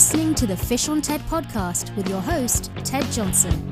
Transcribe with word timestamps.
listening 0.00 0.34
to 0.34 0.46
the 0.46 0.56
Fish 0.56 0.88
on 0.88 1.02
TED 1.02 1.20
podcast 1.28 1.94
with 1.94 2.08
your 2.08 2.22
host, 2.22 2.70
Ted 2.84 3.04
Johnson. 3.12 3.70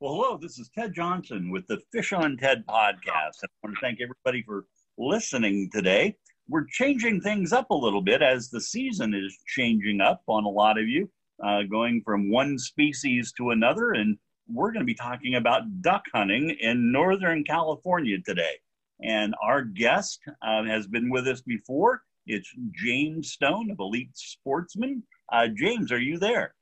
Well, 0.00 0.12
hello, 0.12 0.36
this 0.36 0.58
is 0.58 0.68
Ted 0.76 0.92
Johnson 0.94 1.50
with 1.50 1.66
the 1.66 1.80
Fish 1.90 2.12
on 2.12 2.36
TED 2.36 2.66
podcast. 2.66 3.38
I 3.42 3.46
want 3.62 3.76
to 3.76 3.80
thank 3.80 4.00
everybody 4.02 4.42
for 4.42 4.66
listening 4.98 5.70
today. 5.72 6.14
We're 6.46 6.66
changing 6.66 7.22
things 7.22 7.54
up 7.54 7.70
a 7.70 7.74
little 7.74 8.02
bit 8.02 8.20
as 8.20 8.50
the 8.50 8.60
season 8.60 9.14
is 9.14 9.34
changing 9.46 10.02
up 10.02 10.20
on 10.26 10.44
a 10.44 10.50
lot 10.50 10.76
of 10.78 10.86
you, 10.86 11.08
uh, 11.42 11.62
going 11.62 12.02
from 12.04 12.30
one 12.30 12.58
species 12.58 13.32
to 13.38 13.48
another. 13.48 13.92
And 13.92 14.18
we're 14.48 14.72
going 14.72 14.82
to 14.82 14.86
be 14.86 14.94
talking 14.94 15.34
about 15.34 15.82
duck 15.82 16.04
hunting 16.12 16.50
in 16.60 16.92
Northern 16.92 17.44
California 17.44 18.18
today. 18.24 18.58
And 19.02 19.34
our 19.42 19.62
guest 19.62 20.20
uh, 20.42 20.64
has 20.64 20.86
been 20.86 21.10
with 21.10 21.26
us 21.26 21.40
before. 21.40 22.02
It's 22.26 22.48
James 22.72 23.32
Stone 23.32 23.70
of 23.70 23.78
Elite 23.80 24.10
Sportsman. 24.14 25.02
Uh, 25.32 25.48
James, 25.48 25.92
are 25.92 26.00
you 26.00 26.18
there? 26.18 26.54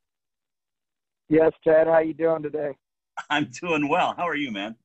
Yes, 1.28 1.52
Ted. 1.64 1.86
How 1.86 1.98
you 1.98 2.14
doing 2.14 2.42
today? 2.42 2.72
I'm 3.30 3.50
doing 3.60 3.88
well. 3.88 4.14
How 4.16 4.28
are 4.28 4.36
you, 4.36 4.50
man? 4.50 4.76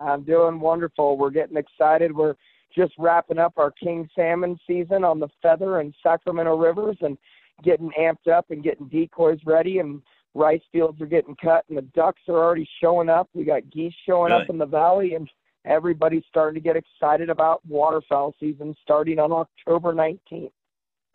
I'm 0.00 0.24
doing 0.24 0.60
wonderful. 0.60 1.16
We're 1.16 1.30
getting 1.30 1.56
excited. 1.56 2.14
We're 2.14 2.34
just 2.76 2.92
wrapping 2.98 3.38
up 3.38 3.54
our 3.56 3.70
king 3.70 4.08
salmon 4.16 4.58
season 4.66 5.04
on 5.04 5.20
the 5.20 5.28
Feather 5.42 5.80
and 5.80 5.94
Sacramento 6.02 6.56
rivers 6.56 6.96
and 7.00 7.16
getting 7.62 7.90
amped 7.98 8.28
up 8.32 8.50
and 8.50 8.64
getting 8.64 8.88
decoys 8.88 9.38
ready 9.44 9.78
and 9.78 10.02
rice 10.34 10.60
fields 10.72 11.00
are 11.00 11.06
getting 11.06 11.36
cut 11.36 11.64
and 11.68 11.78
the 11.78 11.82
ducks 11.82 12.20
are 12.28 12.36
already 12.36 12.68
showing 12.82 13.08
up. 13.08 13.28
We 13.34 13.44
got 13.44 13.70
geese 13.70 13.94
showing 14.06 14.32
Really? 14.32 14.44
up 14.44 14.50
in 14.50 14.58
the 14.58 14.66
valley 14.66 15.14
and 15.14 15.28
everybody's 15.64 16.24
starting 16.28 16.60
to 16.60 16.66
get 16.66 16.76
excited 16.76 17.30
about 17.30 17.64
waterfowl 17.66 18.34
season 18.38 18.74
starting 18.82 19.18
on 19.18 19.32
October 19.32 19.94
19th. 19.94 20.50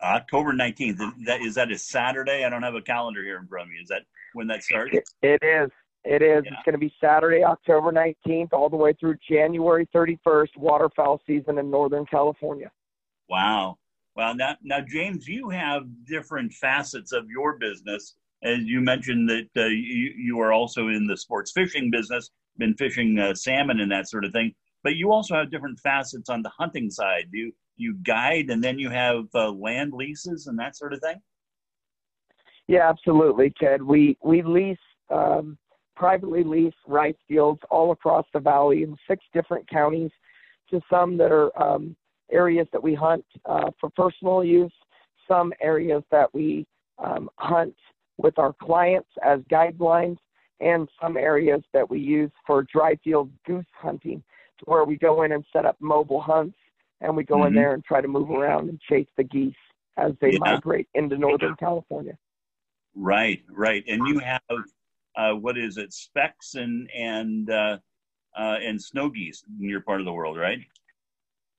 October 0.02 0.52
19th. 0.52 1.00
Is 1.00 1.26
that, 1.26 1.40
is 1.42 1.54
that 1.56 1.70
a 1.70 1.78
Saturday? 1.78 2.44
I 2.44 2.48
don't 2.48 2.62
have 2.62 2.74
a 2.74 2.80
calendar 2.80 3.22
here 3.22 3.38
in 3.38 3.46
front 3.46 3.64
of 3.66 3.70
me. 3.70 3.76
Is 3.76 3.88
that 3.88 4.02
when 4.32 4.46
that 4.46 4.62
starts? 4.62 4.94
It, 4.94 5.04
it 5.22 5.42
is. 5.42 5.70
It 6.04 6.22
is. 6.22 6.44
Yeah. 6.46 6.52
It's 6.54 6.62
going 6.64 6.72
to 6.72 6.78
be 6.78 6.92
Saturday, 6.98 7.44
October 7.44 7.92
19th, 7.92 8.54
all 8.54 8.70
the 8.70 8.76
way 8.76 8.94
through 8.98 9.16
January 9.28 9.86
31st, 9.94 10.56
waterfowl 10.56 11.20
season 11.26 11.58
in 11.58 11.70
Northern 11.70 12.06
California. 12.06 12.70
Wow. 13.28 13.76
Well, 14.16 14.34
now, 14.34 14.56
now, 14.62 14.80
James, 14.80 15.28
you 15.28 15.50
have 15.50 15.82
different 16.06 16.52
facets 16.54 17.12
of 17.12 17.28
your 17.28 17.58
business. 17.58 18.16
As 18.42 18.60
you 18.60 18.80
mentioned 18.80 19.28
that 19.28 19.48
uh, 19.56 19.66
you, 19.66 20.12
you 20.16 20.40
are 20.40 20.52
also 20.52 20.88
in 20.88 21.06
the 21.06 21.16
sports 21.16 21.52
fishing 21.52 21.90
business, 21.90 22.30
been 22.56 22.74
fishing 22.74 23.18
uh, 23.18 23.34
salmon 23.34 23.80
and 23.80 23.92
that 23.92 24.08
sort 24.08 24.24
of 24.24 24.32
thing. 24.32 24.54
But 24.82 24.96
you 24.96 25.12
also 25.12 25.34
have 25.34 25.50
different 25.50 25.78
facets 25.80 26.30
on 26.30 26.42
the 26.42 26.50
hunting 26.50 26.90
side. 26.90 27.28
You 27.32 27.52
you 27.76 27.96
guide, 28.04 28.50
and 28.50 28.62
then 28.62 28.78
you 28.78 28.90
have 28.90 29.24
uh, 29.34 29.50
land 29.50 29.92
leases 29.92 30.46
and 30.46 30.58
that 30.58 30.76
sort 30.76 30.92
of 30.92 31.00
thing. 31.00 31.20
Yeah, 32.66 32.88
absolutely, 32.88 33.52
Ted. 33.60 33.82
We 33.82 34.16
we 34.22 34.42
lease 34.42 34.78
um, 35.10 35.58
privately 35.96 36.44
lease 36.44 36.74
rice 36.86 37.14
fields 37.28 37.60
all 37.70 37.92
across 37.92 38.24
the 38.32 38.40
valley 38.40 38.84
in 38.84 38.96
six 39.08 39.24
different 39.34 39.68
counties, 39.68 40.10
to 40.70 40.80
some 40.90 41.16
that 41.18 41.32
are 41.32 41.50
um, 41.62 41.94
areas 42.30 42.66
that 42.72 42.82
we 42.82 42.94
hunt 42.94 43.24
uh, 43.44 43.70
for 43.78 43.90
personal 43.90 44.42
use, 44.44 44.72
some 45.28 45.52
areas 45.60 46.02
that 46.10 46.32
we 46.32 46.66
um, 46.98 47.28
hunt 47.36 47.74
with 48.22 48.38
our 48.38 48.52
clients 48.52 49.08
as 49.24 49.40
guidelines, 49.50 50.18
and 50.60 50.88
some 51.00 51.16
areas 51.16 51.62
that 51.72 51.88
we 51.88 51.98
use 51.98 52.30
for 52.46 52.62
dry 52.64 52.94
field 53.02 53.30
goose 53.46 53.64
hunting, 53.72 54.22
to 54.58 54.64
where 54.66 54.84
we 54.84 54.96
go 54.96 55.22
in 55.22 55.32
and 55.32 55.44
set 55.52 55.64
up 55.64 55.76
mobile 55.80 56.20
hunts, 56.20 56.58
and 57.00 57.16
we 57.16 57.24
go 57.24 57.44
in 57.44 57.52
Mhm. 57.52 57.56
there 57.56 57.72
and 57.72 57.84
try 57.84 58.00
to 58.00 58.08
move 58.08 58.30
around 58.30 58.68
and 58.68 58.78
chase 58.80 59.08
the 59.16 59.24
geese 59.24 59.54
as 59.96 60.12
they 60.20 60.32
Yeah. 60.32 60.38
migrate 60.38 60.88
into 60.94 61.16
Northern 61.16 61.56
California. 61.56 62.18
Right, 62.94 63.42
right. 63.48 63.84
And 63.88 64.06
you 64.06 64.18
have 64.18 64.42
uh, 65.16 65.32
what 65.34 65.58
is 65.58 65.76
it, 65.76 65.92
specks 65.92 66.54
and 66.54 66.88
and 66.92 67.50
uh, 67.50 67.78
uh, 68.36 68.58
and 68.62 68.80
snow 68.80 69.08
geese 69.08 69.42
in 69.60 69.68
your 69.68 69.80
part 69.80 70.00
of 70.00 70.06
the 70.06 70.12
world, 70.12 70.36
right? 70.36 70.60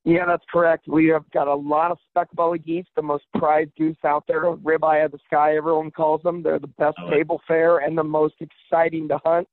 Yeah, 0.03 0.25
that's 0.25 0.43
correct. 0.51 0.87
We 0.87 1.07
have 1.09 1.29
got 1.31 1.47
a 1.47 1.53
lot 1.53 1.91
of 1.91 1.99
speck 2.09 2.27
belly 2.35 2.57
geese, 2.57 2.87
the 2.95 3.03
most 3.03 3.25
prized 3.35 3.71
goose 3.77 3.97
out 4.03 4.23
there, 4.27 4.43
ribeye 4.43 5.05
of 5.05 5.11
the 5.11 5.19
sky, 5.25 5.55
everyone 5.55 5.91
calls 5.91 6.23
them. 6.23 6.41
They're 6.41 6.57
the 6.57 6.67
best 6.67 6.97
table 7.09 7.39
fare 7.47 7.79
and 7.79 7.95
the 7.95 8.03
most 8.03 8.35
exciting 8.39 9.07
to 9.09 9.19
hunt, 9.23 9.47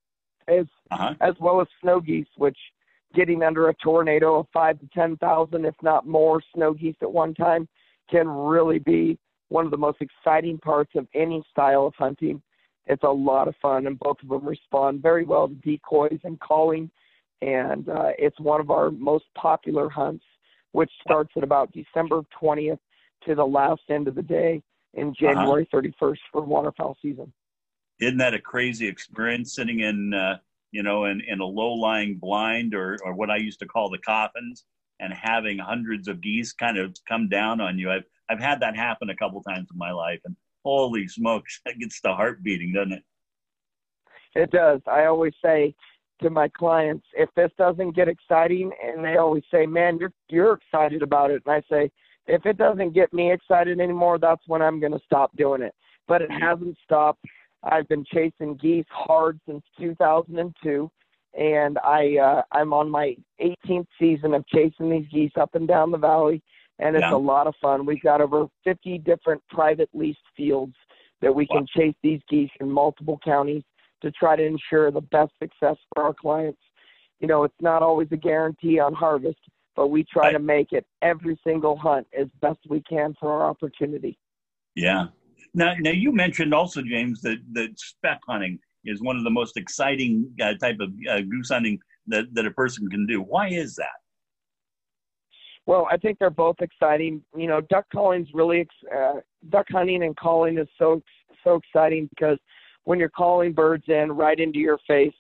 as 0.49 0.67
Uh-huh. 0.91 1.15
as 1.21 1.35
well 1.39 1.61
as 1.61 1.69
snow 1.83 2.01
geese, 2.01 2.27
which 2.37 2.57
getting 3.15 3.43
under 3.43 3.69
a 3.69 3.75
tornado 3.75 4.39
of 4.41 4.47
five 4.53 4.79
to 4.81 4.87
ten 4.95 5.17
thousand, 5.19 5.67
if 5.67 5.75
not 5.83 6.07
more, 6.07 6.41
snow 6.55 6.73
geese 6.73 6.97
at 7.03 7.13
one 7.13 7.35
time 7.35 7.69
can 8.11 8.27
really 8.27 8.79
be 8.79 9.19
one 9.49 9.67
of 9.67 9.71
the 9.71 9.77
most 9.77 10.01
exciting 10.01 10.57
parts 10.59 10.93
of 10.95 11.07
any 11.15 11.43
style 11.51 11.87
of 11.87 11.95
hunting. 11.95 12.41
It's 12.87 13.03
a 13.03 13.09
lot 13.11 13.49
of 13.49 13.57
fun, 13.61 13.87
and 13.87 13.99
both 13.99 14.17
of 14.23 14.29
them 14.31 14.47
respond 14.49 15.03
very 15.03 15.25
well 15.25 15.49
to 15.49 15.55
decoys 15.57 16.21
and 16.25 16.41
calling. 16.41 16.91
And 17.43 17.89
uh, 17.89 18.13
it's 18.19 18.41
one 18.41 18.61
of 18.61 18.71
our 18.71 18.91
most 18.91 19.27
popular 19.35 19.89
hunts, 19.91 20.25
which 20.73 20.91
starts 21.03 21.33
at 21.37 21.43
about 21.43 21.73
December 21.73 22.23
20th 22.41 22.79
to 23.27 23.35
the 23.35 23.45
last 23.45 23.83
end 23.89 24.09
of 24.09 24.15
the 24.15 24.23
day 24.23 24.63
in 24.95 25.15
January 25.19 25.69
31st 25.73 26.19
for 26.33 26.43
waterfowl 26.43 26.97
season. 27.03 27.33
Isn't 28.01 28.19
that 28.19 28.35
a 28.35 28.41
crazy 28.41 28.87
experience 28.87 29.55
sitting 29.55 29.81
in 29.81 30.15
uh, 30.15 30.37
you 30.71 30.83
know 30.83 31.07
in, 31.07 31.21
in 31.27 31.41
a 31.41 31.45
low 31.45 31.73
lying 31.73 32.17
blind 32.17 32.75
or 32.75 32.97
or 33.05 33.15
what 33.15 33.31
I 33.31 33.37
used 33.37 33.59
to 33.61 33.67
call 33.67 33.91
the 33.91 33.99
coffins 33.99 34.65
and 35.01 35.13
having 35.13 35.59
hundreds 35.59 36.09
of 36.09 36.21
geese 36.21 36.53
kind 36.53 36.79
of 36.79 36.97
come 37.09 37.29
down 37.29 37.61
on 37.61 37.79
you? 37.79 37.91
I've 37.91 38.05
I've 38.29 38.41
had 38.41 38.61
that 38.61 38.77
happen 38.77 39.11
a 39.11 39.17
couple 39.17 39.43
times 39.43 39.69
in 39.73 39.79
my 39.79 39.91
life, 39.91 40.21
and 40.25 40.37
holy 40.65 41.09
smokes, 41.09 41.61
that 41.67 41.79
gets 41.79 42.01
the 42.01 42.15
heart 42.15 42.43
beating, 42.43 42.73
doesn't 42.73 42.93
it? 42.93 43.05
It 44.35 44.51
does. 44.51 44.81
I 44.87 45.07
always 45.07 45.33
say 45.45 45.75
to 46.21 46.31
my 46.31 46.49
clients, 46.49 47.07
if 47.15 47.29
this 47.35 47.51
doesn't 47.59 47.97
get 47.97 48.09
exciting, 48.09 48.71
and 48.83 49.05
they 49.05 49.17
always 49.17 49.45
say, 49.51 49.67
"Man, 49.67 49.99
you're 49.99 50.13
you're 50.29 50.55
excited 50.55 51.03
about 51.03 51.31
it," 51.31 51.43
and 51.47 51.55
I 51.55 51.63
say, 51.71 51.91
if 52.29 52.45
it 52.45 52.59
doesn't 52.59 52.93
get 52.93 53.13
me 53.13 53.33
excited 53.33 53.81
anymore, 53.81 54.19
that's 54.19 54.47
when 54.47 54.63
I'm 54.63 54.79
going 54.79 54.93
to 54.93 55.01
stop 55.05 55.35
doing 55.37 55.63
it. 55.63 55.75
But 56.07 56.23
it 56.23 56.31
hasn't 56.31 56.77
stopped. 56.85 57.25
I've 57.63 57.89
been 57.89 58.05
chasing 58.05 58.55
geese 58.57 58.87
hard 58.91 59.41
since 59.47 59.65
2002, 59.81 60.91
and 61.37 61.79
I 61.79 62.17
uh, 62.19 62.43
I'm 62.53 62.73
on 62.73 62.91
my 62.91 63.17
18th 63.41 63.87
season 63.99 64.35
of 64.35 64.47
chasing 64.47 64.91
these 64.91 65.09
geese 65.11 65.33
up 65.37 65.55
and 65.55 65.67
down 65.67 65.91
the 65.91 65.99
valley, 65.99 66.43
and 66.79 66.95
it's 66.95 67.03
Yeah. 67.03 67.15
a 67.15 67.17
lot 67.17 67.47
of 67.47 67.55
fun. 67.57 67.87
We've 67.87 68.03
got 68.03 68.21
over 68.21 68.47
50 68.65 68.99
different 68.99 69.43
private 69.49 69.89
leased 69.93 70.19
fields 70.37 70.75
that 71.21 71.35
we 71.35 71.47
can 71.47 71.67
chase 71.67 71.97
these 72.03 72.21
geese 72.29 72.51
in 72.61 72.71
multiple 72.71 73.19
counties 73.25 73.65
to 74.03 74.11
try 74.13 74.37
to 74.37 74.45
ensure 74.45 74.91
the 74.91 75.01
best 75.01 75.33
success 75.43 75.77
for 75.95 76.05
our 76.05 76.15
clients. 76.15 76.61
You 77.21 77.27
know, 77.27 77.45
it's 77.45 77.61
not 77.61 77.83
always 77.83 78.09
a 78.13 78.17
guarantee 78.17 78.79
on 78.79 78.95
harvest, 78.95 79.39
but 79.75 79.89
we 79.89 80.05
try 80.05 80.27
Right. 80.27 80.33
to 80.33 80.39
make 80.39 80.73
it 80.73 80.87
every 81.03 81.39
single 81.45 81.77
hunt 81.77 82.07
as 82.17 82.29
best 82.41 82.61
we 82.69 82.81
can 82.83 83.15
for 83.19 83.31
our 83.33 83.49
opportunity. 83.49 84.19
Yeah. 84.75 85.09
Now, 85.55 85.75
now 85.81 85.91
you 85.91 86.13
mentioned 86.13 86.55
also, 86.55 86.83
James, 86.83 87.21
that 87.23 87.39
that 87.53 87.79
speck 87.79 88.21
hunting 88.29 88.59
is 88.85 89.03
one 89.03 89.17
of 89.17 89.25
the 89.25 89.31
most 89.31 89.57
exciting 89.57 90.33
uh, 90.41 90.55
type 90.55 90.79
of 90.81 90.93
uh, 91.11 91.21
goose 91.23 91.49
hunting 91.49 91.81
that 92.07 92.27
that 92.35 92.47
a 92.47 92.51
person 92.53 92.89
can 92.89 93.07
do. 93.07 93.21
Why 93.21 93.49
is 93.49 93.75
that? 93.77 93.99
Well, 95.67 95.87
I 95.91 95.97
think 95.97 96.19
they're 96.19 96.31
both 96.31 96.57
exciting. 96.61 97.23
You 97.37 97.47
know, 97.47 97.61
duck 97.61 97.87
calling's 97.93 98.29
really 98.33 98.61
ex- 98.61 98.93
uh, 98.97 99.21
duck 99.51 99.67
hunting 99.71 100.03
and 100.03 100.17
calling 100.17 100.59
is 100.59 100.69
so 100.79 101.03
so 101.45 101.57
exciting 101.57 102.09
because 102.09 102.39
when 102.89 102.99
you're 102.99 103.11
calling 103.11 103.53
birds 103.53 103.85
in 103.89 104.11
right 104.13 104.41
into 104.41 104.59
your 104.59 104.79
face 104.87 105.13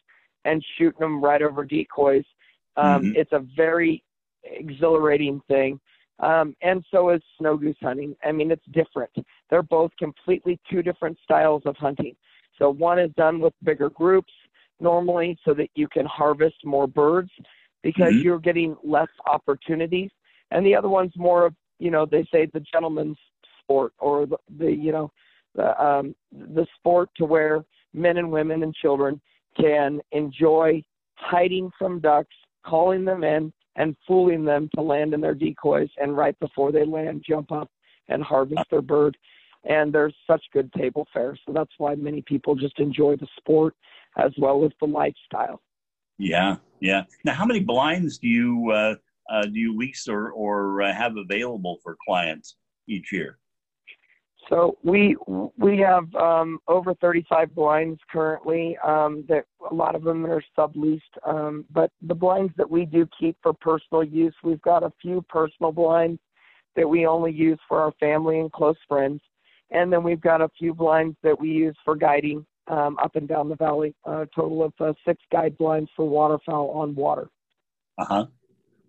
and 0.46 0.64
shooting 0.78 1.00
them 1.00 1.22
right 1.22 1.42
over 1.42 1.66
decoys, 1.66 2.24
um, 2.78 3.02
Mhm. 3.04 3.14
it's 3.14 3.32
a 3.32 3.40
very 3.40 4.02
exhilarating 4.42 5.38
thing. 5.48 5.78
Um, 6.20 6.56
and 6.62 6.82
so 6.90 7.10
is 7.10 7.22
snow 7.36 7.58
goose 7.58 7.76
hunting. 7.82 8.16
I 8.24 8.32
mean, 8.32 8.50
it's 8.50 8.64
different. 8.70 9.14
They're 9.50 9.62
both 9.62 9.94
completely 9.98 10.58
two 10.70 10.82
different 10.82 11.18
styles 11.22 11.62
of 11.66 11.76
hunting. 11.76 12.16
So 12.56 12.70
one 12.70 12.98
is 12.98 13.12
done 13.16 13.38
with 13.38 13.52
bigger 13.62 13.90
groups 13.90 14.32
normally 14.80 15.38
so 15.44 15.52
that 15.52 15.68
you 15.74 15.88
can 15.88 16.06
harvest 16.06 16.64
more 16.64 16.86
birds 16.86 17.30
because 17.82 18.14
Mhm. 18.14 18.22
you're 18.22 18.38
getting 18.38 18.78
less 18.82 19.10
opportunities. 19.26 20.10
And 20.52 20.64
the 20.64 20.74
other 20.74 20.88
one's 20.88 21.14
more 21.18 21.44
of, 21.44 21.54
you 21.78 21.90
know, 21.90 22.06
they 22.06 22.24
say 22.32 22.46
the 22.46 22.60
gentleman's 22.60 23.18
sport 23.60 23.92
or 23.98 24.24
the, 24.24 24.38
the 24.56 24.72
you 24.72 24.90
know, 24.90 25.12
the, 25.58 25.84
um, 25.84 26.14
the 26.32 26.66
sport 26.76 27.10
to 27.16 27.24
where 27.24 27.64
men 27.92 28.16
and 28.16 28.30
women 28.30 28.62
and 28.62 28.74
children 28.74 29.20
can 29.60 30.00
enjoy 30.12 30.82
hiding 31.14 31.70
from 31.78 32.00
ducks, 32.00 32.36
calling 32.64 33.04
them 33.04 33.24
in, 33.24 33.52
and 33.76 33.96
fooling 34.06 34.44
them 34.44 34.70
to 34.74 34.80
land 34.80 35.14
in 35.14 35.20
their 35.20 35.34
decoys, 35.34 35.90
and 36.00 36.16
right 36.16 36.38
before 36.40 36.70
they 36.72 36.84
land, 36.84 37.24
jump 37.28 37.50
up 37.52 37.70
and 38.08 38.22
harvest 38.22 38.62
their 38.70 38.82
bird. 38.82 39.16
And 39.64 39.92
there's 39.92 40.14
such 40.26 40.42
good 40.52 40.72
table 40.72 41.06
fare, 41.12 41.36
so 41.44 41.52
that's 41.52 41.74
why 41.78 41.94
many 41.96 42.22
people 42.22 42.54
just 42.54 42.78
enjoy 42.78 43.16
the 43.16 43.28
sport. 43.38 43.74
as 44.16 44.32
well 44.38 44.64
as 44.64 44.72
the 44.80 44.86
lifestyle. 44.86 45.60
Yeah, 46.18 46.56
yeah. 46.80 47.02
Now, 47.24 47.34
how 47.34 47.46
many 47.46 47.60
blinds 47.60 48.18
do 48.18 48.28
you 48.28 48.70
uh, 48.72 48.94
uh, 49.30 49.42
do 49.42 49.58
you 49.58 49.76
lease 49.76 50.08
or 50.08 50.30
or 50.30 50.82
uh, 50.82 50.92
have 50.92 51.16
available 51.16 51.78
for 51.82 51.96
clients 52.06 52.56
each 52.88 53.12
year? 53.12 53.38
So 54.48 54.78
we 54.82 55.16
we 55.58 55.78
have 55.78 56.12
um, 56.14 56.58
over 56.68 56.94
35 56.94 57.54
blinds 57.54 58.00
currently. 58.10 58.78
Um, 58.82 59.24
that 59.28 59.44
a 59.70 59.74
lot 59.74 59.94
of 59.94 60.04
them 60.04 60.24
are 60.24 60.42
subleased, 60.56 61.00
um, 61.26 61.66
but 61.70 61.90
the 62.00 62.14
blinds 62.14 62.52
that 62.56 62.70
we 62.70 62.86
do 62.86 63.06
keep 63.18 63.36
for 63.42 63.52
personal 63.52 64.02
use, 64.02 64.34
we've 64.42 64.62
got 64.62 64.82
a 64.82 64.92
few 65.02 65.22
personal 65.28 65.72
blinds 65.72 66.20
that 66.76 66.88
we 66.88 67.06
only 67.06 67.32
use 67.32 67.58
for 67.68 67.80
our 67.80 67.92
family 68.00 68.38
and 68.38 68.50
close 68.50 68.76
friends, 68.86 69.20
and 69.70 69.92
then 69.92 70.02
we've 70.02 70.20
got 70.20 70.40
a 70.40 70.48
few 70.58 70.72
blinds 70.72 71.16
that 71.22 71.38
we 71.38 71.50
use 71.50 71.76
for 71.84 71.94
guiding 71.94 72.46
um, 72.68 72.96
up 73.02 73.16
and 73.16 73.28
down 73.28 73.50
the 73.50 73.56
valley. 73.56 73.94
A 74.06 74.26
total 74.34 74.62
of 74.64 74.72
uh, 74.80 74.94
six 75.06 75.22
guide 75.30 75.58
blinds 75.58 75.90
for 75.94 76.08
waterfowl 76.08 76.70
on 76.70 76.94
water. 76.94 77.28
Uh 77.98 78.04
huh. 78.04 78.26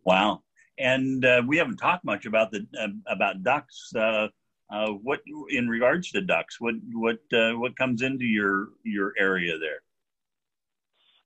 Wow. 0.05 0.43
And 0.77 1.25
uh, 1.25 1.41
we 1.45 1.57
haven't 1.57 1.77
talked 1.77 2.05
much 2.05 2.25
about 2.25 2.51
the 2.51 2.65
uh, 2.79 2.87
about 3.07 3.43
ducks. 3.43 3.93
Uh, 3.93 4.27
uh, 4.71 4.89
what 4.91 5.21
in 5.49 5.67
regards 5.67 6.11
to 6.11 6.21
ducks? 6.21 6.59
What 6.59 6.75
what 6.93 7.19
uh, 7.33 7.53
what 7.53 7.77
comes 7.77 8.01
into 8.01 8.25
your 8.25 8.69
your 8.83 9.13
area 9.17 9.57
there? 9.57 9.81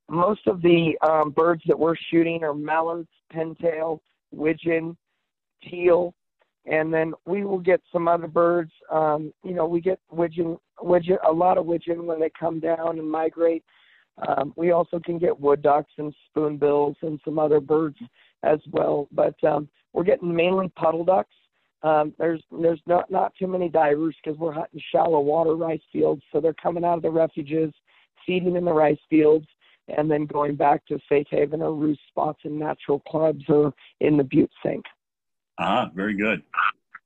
Most 0.09 0.47
of 0.47 0.61
the 0.61 0.97
um, 1.01 1.31
birds 1.31 1.63
that 1.67 1.79
we're 1.79 1.95
shooting 1.95 2.43
are 2.43 2.53
mallards, 2.53 3.09
pintail, 3.33 3.99
widgeon, 4.31 4.97
teal, 5.69 6.13
and 6.65 6.93
then 6.93 7.13
we 7.25 7.43
will 7.43 7.59
get 7.59 7.81
some 7.91 8.07
other 8.07 8.27
birds. 8.27 8.71
Um, 8.91 9.33
you 9.43 9.53
know, 9.53 9.65
we 9.65 9.81
get 9.81 9.99
widgeon, 10.11 10.57
widgeon, 10.81 11.17
a 11.27 11.31
lot 11.31 11.57
of 11.57 11.65
widgeon 11.65 12.05
when 12.05 12.19
they 12.19 12.31
come 12.37 12.59
down 12.59 12.99
and 12.99 13.09
migrate. 13.09 13.63
Um, 14.27 14.53
we 14.55 14.71
also 14.71 14.99
can 14.99 15.17
get 15.17 15.39
wood 15.39 15.61
ducks 15.61 15.91
and 15.97 16.13
spoonbills 16.29 16.95
and 17.01 17.19
some 17.25 17.39
other 17.39 17.59
birds 17.59 17.97
as 18.43 18.59
well. 18.71 19.07
But 19.11 19.41
um, 19.43 19.67
we're 19.91 20.03
getting 20.03 20.33
mainly 20.33 20.69
puddle 20.75 21.03
ducks. 21.03 21.33
Um, 21.83 22.13
there's 22.17 22.41
there's 22.49 22.81
not 22.87 23.11
not 23.11 23.33
too 23.37 23.47
many 23.47 23.67
divers 23.67 24.15
because 24.23 24.39
we're 24.39 24.53
hunting 24.53 24.81
shallow 24.91 25.19
water 25.19 25.55
rice 25.55 25.81
fields, 25.91 26.23
so 26.31 26.39
they're 26.39 26.53
coming 26.53 26.85
out 26.85 26.97
of 26.97 27.01
the 27.01 27.11
refuges, 27.11 27.73
feeding 28.25 28.55
in 28.55 28.63
the 28.63 28.71
rice 28.71 28.99
fields, 29.09 29.47
and 29.89 30.09
then 30.09 30.25
going 30.25 30.55
back 30.55 30.85
to 30.87 30.99
safe 31.09 31.27
haven 31.29 31.61
or 31.61 31.75
roost 31.75 31.99
spots 32.07 32.39
in 32.45 32.57
natural 32.57 33.01
clubs 33.01 33.43
or 33.49 33.73
in 33.99 34.15
the 34.15 34.23
butte 34.23 34.51
sink. 34.65 34.85
Ah, 35.59 35.91
very 35.93 36.15
good. 36.15 36.41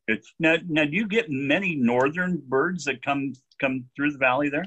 It's 0.08 0.32
now 0.40 0.56
now 0.68 0.86
do 0.86 0.96
you 0.96 1.08
get 1.08 1.26
many 1.30 1.76
northern 1.76 2.42
birds 2.48 2.86
that 2.86 3.04
come 3.04 3.34
come 3.60 3.86
through 3.96 4.12
the 4.12 4.20
valley 4.20 4.50
there? 4.50 4.66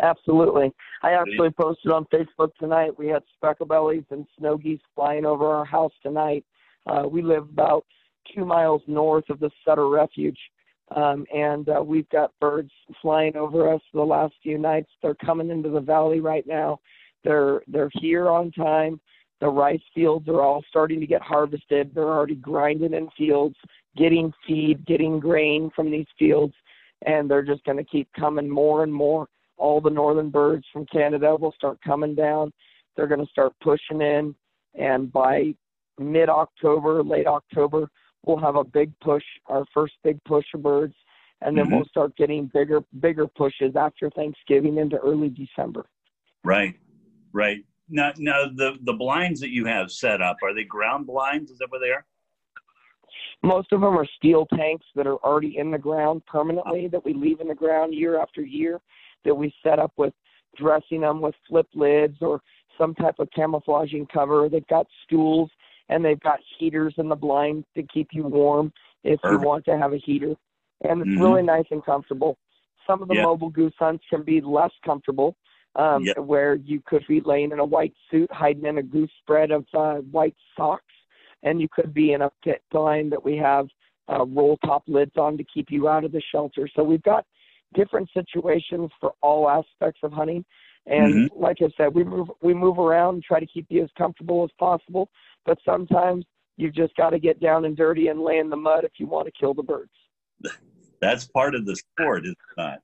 Absolutely. 0.00 0.72
I 1.02 1.12
actually 1.12 1.50
posted 1.50 1.90
on 1.90 2.06
Facebook 2.06 2.50
tonight. 2.60 2.96
We 2.96 3.08
had 3.08 3.24
specklebellies 3.42 4.06
and 4.10 4.26
snow 4.38 4.56
geese 4.56 4.80
flying 4.94 5.26
over 5.26 5.46
our 5.46 5.64
house 5.64 5.92
tonight. 6.02 6.44
Uh, 6.86 7.02
we 7.10 7.20
live 7.20 7.42
about 7.42 7.84
two 8.34 8.44
miles 8.44 8.82
north 8.86 9.28
of 9.30 9.40
the 9.40 9.50
Sutter 9.64 9.88
Refuge, 9.88 10.38
um, 10.94 11.26
and 11.34 11.68
uh, 11.68 11.82
we've 11.82 12.08
got 12.10 12.32
birds 12.40 12.70
flying 13.02 13.36
over 13.36 13.72
us 13.72 13.80
the 13.92 14.02
last 14.02 14.34
few 14.42 14.58
nights. 14.58 14.90
They're 15.02 15.14
coming 15.14 15.50
into 15.50 15.68
the 15.68 15.80
valley 15.80 16.20
right 16.20 16.46
now. 16.46 16.80
They're 17.24 17.62
they're 17.66 17.90
here 17.94 18.28
on 18.28 18.52
time. 18.52 19.00
The 19.40 19.48
rice 19.48 19.82
fields 19.94 20.28
are 20.28 20.40
all 20.40 20.64
starting 20.68 20.98
to 21.00 21.06
get 21.06 21.22
harvested. 21.22 21.92
They're 21.94 22.04
already 22.04 22.34
grinding 22.34 22.94
in 22.94 23.08
fields, 23.16 23.56
getting 23.96 24.32
feed, 24.46 24.84
getting 24.86 25.20
grain 25.20 25.70
from 25.76 25.90
these 25.90 26.06
fields, 26.18 26.54
and 27.06 27.30
they're 27.30 27.42
just 27.44 27.64
going 27.64 27.78
to 27.78 27.84
keep 27.84 28.08
coming 28.18 28.48
more 28.48 28.82
and 28.82 28.92
more 28.92 29.28
all 29.58 29.80
the 29.80 29.90
northern 29.90 30.30
birds 30.30 30.64
from 30.72 30.86
Canada 30.86 31.36
will 31.36 31.52
start 31.52 31.78
coming 31.84 32.14
down. 32.14 32.52
They're 32.96 33.06
going 33.06 33.24
to 33.24 33.30
start 33.30 33.52
pushing 33.60 34.00
in, 34.00 34.34
and 34.74 35.12
by 35.12 35.54
mid 35.98 36.28
October, 36.28 37.02
late 37.02 37.26
October, 37.26 37.90
we'll 38.24 38.38
have 38.38 38.56
a 38.56 38.64
big 38.64 38.92
push, 39.00 39.24
our 39.46 39.64
first 39.72 39.94
big 40.04 40.22
push 40.24 40.46
of 40.54 40.62
birds, 40.62 40.94
and 41.40 41.56
then 41.56 41.66
mm-hmm. 41.66 41.76
we'll 41.76 41.84
start 41.86 42.16
getting 42.16 42.50
bigger, 42.52 42.80
bigger 43.00 43.26
pushes 43.26 43.76
after 43.76 44.10
Thanksgiving 44.10 44.78
into 44.78 44.96
early 44.98 45.28
December. 45.28 45.86
Right, 46.44 46.74
right. 47.32 47.64
Now, 47.88 48.12
now 48.18 48.44
the 48.54 48.72
the 48.82 48.92
blinds 48.92 49.40
that 49.40 49.50
you 49.50 49.64
have 49.64 49.90
set 49.90 50.20
up 50.20 50.36
are 50.42 50.54
they 50.54 50.64
ground 50.64 51.06
blinds? 51.06 51.50
Is 51.50 51.58
that 51.58 51.70
what 51.70 51.80
they 51.80 51.90
are? 51.90 52.04
Most 53.42 53.72
of 53.72 53.80
them 53.80 53.96
are 53.96 54.06
steel 54.16 54.46
tanks 54.46 54.84
that 54.94 55.06
are 55.06 55.16
already 55.18 55.56
in 55.58 55.70
the 55.70 55.78
ground 55.78 56.22
permanently 56.26 56.88
that 56.88 57.04
we 57.04 57.14
leave 57.14 57.40
in 57.40 57.48
the 57.48 57.54
ground 57.54 57.94
year 57.94 58.20
after 58.20 58.42
year 58.42 58.80
that 59.24 59.34
we 59.34 59.54
set 59.62 59.78
up 59.78 59.92
with 59.96 60.12
dressing 60.56 61.02
them 61.02 61.20
with 61.20 61.34
flip 61.48 61.68
lids 61.74 62.16
or 62.20 62.40
some 62.76 62.94
type 62.94 63.14
of 63.18 63.28
camouflaging 63.34 64.06
cover. 64.12 64.48
They've 64.48 64.66
got 64.66 64.86
stools 65.04 65.50
and 65.88 66.04
they've 66.04 66.20
got 66.20 66.38
heaters 66.58 66.94
in 66.98 67.08
the 67.08 67.16
blind 67.16 67.64
to 67.76 67.82
keep 67.82 68.08
you 68.12 68.24
warm 68.24 68.72
if 69.04 69.20
Perfect. 69.20 69.40
you 69.40 69.46
want 69.46 69.64
to 69.66 69.78
have 69.78 69.92
a 69.92 69.98
heater. 69.98 70.34
And 70.82 71.00
it's 71.00 71.10
mm-hmm. 71.10 71.22
really 71.22 71.42
nice 71.42 71.66
and 71.70 71.84
comfortable. 71.84 72.36
Some 72.86 73.02
of 73.02 73.08
the 73.08 73.22
mobile 73.22 73.50
goose 73.50 73.74
hunts 73.78 74.04
can 74.08 74.22
be 74.22 74.40
less 74.40 74.70
comfortable, 74.84 75.36
um, 75.76 76.06
where 76.16 76.54
you 76.54 76.82
could 76.86 77.04
be 77.06 77.20
laying 77.24 77.52
in 77.52 77.58
a 77.58 77.64
white 77.64 77.92
suit, 78.10 78.30
hiding 78.32 78.64
in 78.64 78.78
a 78.78 78.82
goose 78.82 79.10
spread 79.20 79.50
of 79.50 79.66
uh, 79.74 79.96
white 80.10 80.36
socks, 80.56 80.84
and 81.42 81.60
you 81.60 81.68
could 81.70 81.92
be 81.92 82.12
in 82.12 82.22
a 82.22 82.30
pit 82.42 82.62
blind 82.70 83.12
that 83.12 83.22
we 83.22 83.36
have 83.36 83.68
uh, 84.10 84.24
roll 84.24 84.56
top 84.64 84.84
lids 84.86 85.12
on 85.16 85.36
to 85.36 85.44
keep 85.44 85.66
you 85.70 85.88
out 85.88 86.04
of 86.04 86.12
the 86.12 86.22
shelter. 86.32 86.68
So 86.74 86.82
we've 86.82 87.02
got 87.02 87.26
different 87.74 88.08
situations 88.14 88.90
for 89.00 89.12
all 89.22 89.48
aspects 89.48 90.00
of 90.02 90.12
hunting. 90.12 90.44
And 90.86 91.14
mm-hmm. 91.14 91.42
like 91.42 91.58
I 91.60 91.68
said, 91.76 91.94
we 91.94 92.02
move 92.04 92.28
we 92.40 92.54
move 92.54 92.78
around 92.78 93.14
and 93.16 93.22
try 93.22 93.40
to 93.40 93.46
keep 93.46 93.66
you 93.68 93.84
as 93.84 93.90
comfortable 93.98 94.44
as 94.44 94.50
possible. 94.58 95.10
But 95.48 95.56
sometimes 95.64 96.26
you've 96.58 96.74
just 96.74 96.94
got 96.96 97.10
to 97.10 97.18
get 97.18 97.40
down 97.40 97.64
and 97.64 97.74
dirty 97.74 98.08
and 98.08 98.20
lay 98.20 98.36
in 98.36 98.50
the 98.50 98.56
mud 98.56 98.84
if 98.84 98.92
you 98.98 99.06
want 99.06 99.24
to 99.24 99.32
kill 99.32 99.54
the 99.54 99.62
birds. 99.62 99.90
That's 101.00 101.26
part 101.26 101.54
of 101.54 101.64
the 101.64 101.74
sport, 101.74 102.26
is 102.26 102.32
it 102.32 102.38
not? 102.58 102.80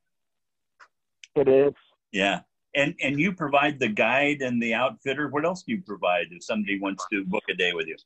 It 1.36 1.46
is. 1.46 1.74
Yeah. 2.10 2.40
And 2.74 2.94
and 3.02 3.20
you 3.20 3.34
provide 3.34 3.78
the 3.78 3.88
guide 3.88 4.40
and 4.40 4.62
the 4.62 4.72
outfitter. 4.72 5.28
What 5.28 5.44
else 5.44 5.62
do 5.62 5.72
you 5.72 5.82
provide 5.82 6.28
if 6.30 6.42
somebody 6.42 6.80
wants 6.80 7.04
to 7.12 7.22
book 7.26 7.42
a 7.50 7.54
day 7.54 7.72
with 7.74 7.86
you? 7.86 7.96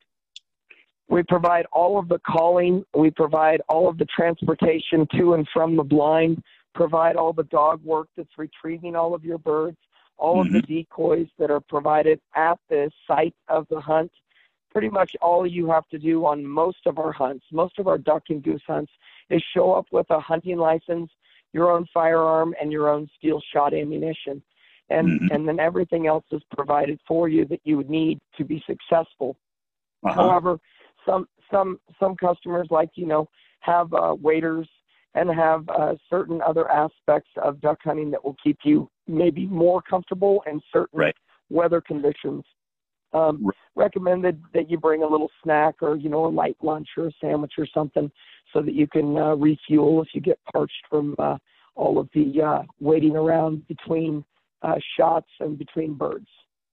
We 1.09 1.23
provide 1.23 1.67
all 1.73 2.01
of 2.01 2.09
the 2.09 2.19
calling. 2.27 2.85
We 2.97 3.13
provide 3.13 3.63
all 3.69 3.89
of 3.89 3.97
the 3.97 4.07
transportation 4.07 5.07
to 5.17 5.35
and 5.35 5.47
from 5.55 5.77
the 5.77 5.85
blind 5.85 6.43
provide 6.75 7.15
all 7.15 7.33
the 7.33 7.45
dog 7.45 7.83
work 7.85 8.09
that's 8.17 8.37
retrieving 8.37 8.97
all 8.97 9.15
of 9.15 9.25
your 9.25 9.39
birds, 9.39 9.79
all 10.17 10.37
mm-hmm. 10.37 10.57
of 10.57 10.63
the 10.63 10.69
mm-hmm. 10.69 10.75
decoys 10.75 11.29
that 11.39 11.51
are 11.51 11.61
provided 11.61 12.21
at 12.35 12.59
the 12.69 12.91
site 13.07 13.35
of 13.49 13.67
the 13.71 13.81
hunt. 13.81 14.11
Pretty 14.79 14.95
much 14.95 15.17
all 15.21 15.45
you 15.45 15.69
have 15.71 15.89
to 15.89 15.99
do 15.99 16.25
on 16.25 16.47
most 16.47 16.87
of 16.87 16.99
our 16.99 17.11
hunts, 17.11 17.45
most 17.51 17.81
of 17.81 17.89
our 17.89 17.99
duck 17.99 18.23
and 18.29 18.41
goose 18.45 18.63
hunts, 18.65 18.93
is 19.29 19.43
show 19.53 19.73
up 19.73 19.87
with 19.91 20.07
a 20.11 20.21
hunting 20.21 20.57
license, 20.57 21.11
your 21.53 21.73
own 21.73 21.85
firearm, 21.93 22.55
and 22.61 22.71
your 22.71 22.89
own 22.89 23.09
steel 23.19 23.43
shot 23.53 23.75
ammunition. 23.75 24.41
And, 24.89 25.09
mm-hmm. 25.09 25.35
and 25.35 25.49
then 25.49 25.59
everything 25.59 26.07
else 26.07 26.25
is 26.31 26.43
provided 26.55 27.01
for 27.09 27.29
you 27.29 27.45
that 27.47 27.61
you 27.65 27.77
would 27.77 27.91
need 27.91 28.21
to 28.37 28.45
be 28.45 28.63
successful. 28.69 29.37
Uh-huh. 30.05 30.15
However, 30.15 30.61
some 31.05 31.27
some 31.51 31.81
some 31.99 32.15
customers 32.15 32.69
like 32.71 32.91
you 32.95 33.07
know 33.07 33.29
have 33.61 33.93
uh, 33.93 34.15
waiters 34.21 34.69
and 35.17 35.29
have 35.29 35.69
uh, 35.71 35.97
certain 36.09 36.41
other 36.41 36.71
aspects 36.71 37.31
of 37.43 37.61
duck 37.61 37.79
hunting 37.83 38.13
that 38.13 38.25
will 38.25 38.37
keep 38.45 38.59
you 38.63 38.89
maybe 39.09 39.47
more 39.47 39.83
comfortable 39.83 40.45
in 40.47 40.61
certain 40.73 41.01
right. 41.01 41.17
weather 41.51 41.81
conditions. 41.81 42.45
Um. 43.13 43.51
Recommended 43.75 44.43
that 44.55 44.69
you 44.69 44.77
bring 44.77 45.05
a 45.05 45.07
little 45.07 45.31
snack 45.41 45.77
or 45.83 45.95
you 45.95 46.09
know 46.09 46.27
a 46.27 46.29
light 46.29 46.57
lunch 46.63 46.89
or 46.97 47.07
a 47.07 47.13
sandwich 47.21 47.53
or 47.59 47.67
something 47.73 48.11
so 48.53 48.61
that 48.61 48.75
you 48.75 48.89
can 48.89 49.17
uh, 49.17 49.37
refuel 49.37 50.03
if 50.03 50.09
you 50.15 50.21
get 50.21 50.41
parched 50.53 50.83
from 50.91 51.15
uh, 51.21 51.37
all 51.77 52.01
of 52.01 52.09
the 52.13 52.43
uh, 52.43 52.63
waiting 52.81 53.15
around 53.15 53.67
between 53.69 54.25
uh, 54.63 54.75
shots 54.97 55.29
and 55.39 55.57
between 55.59 55.95
birds. 55.95 56.27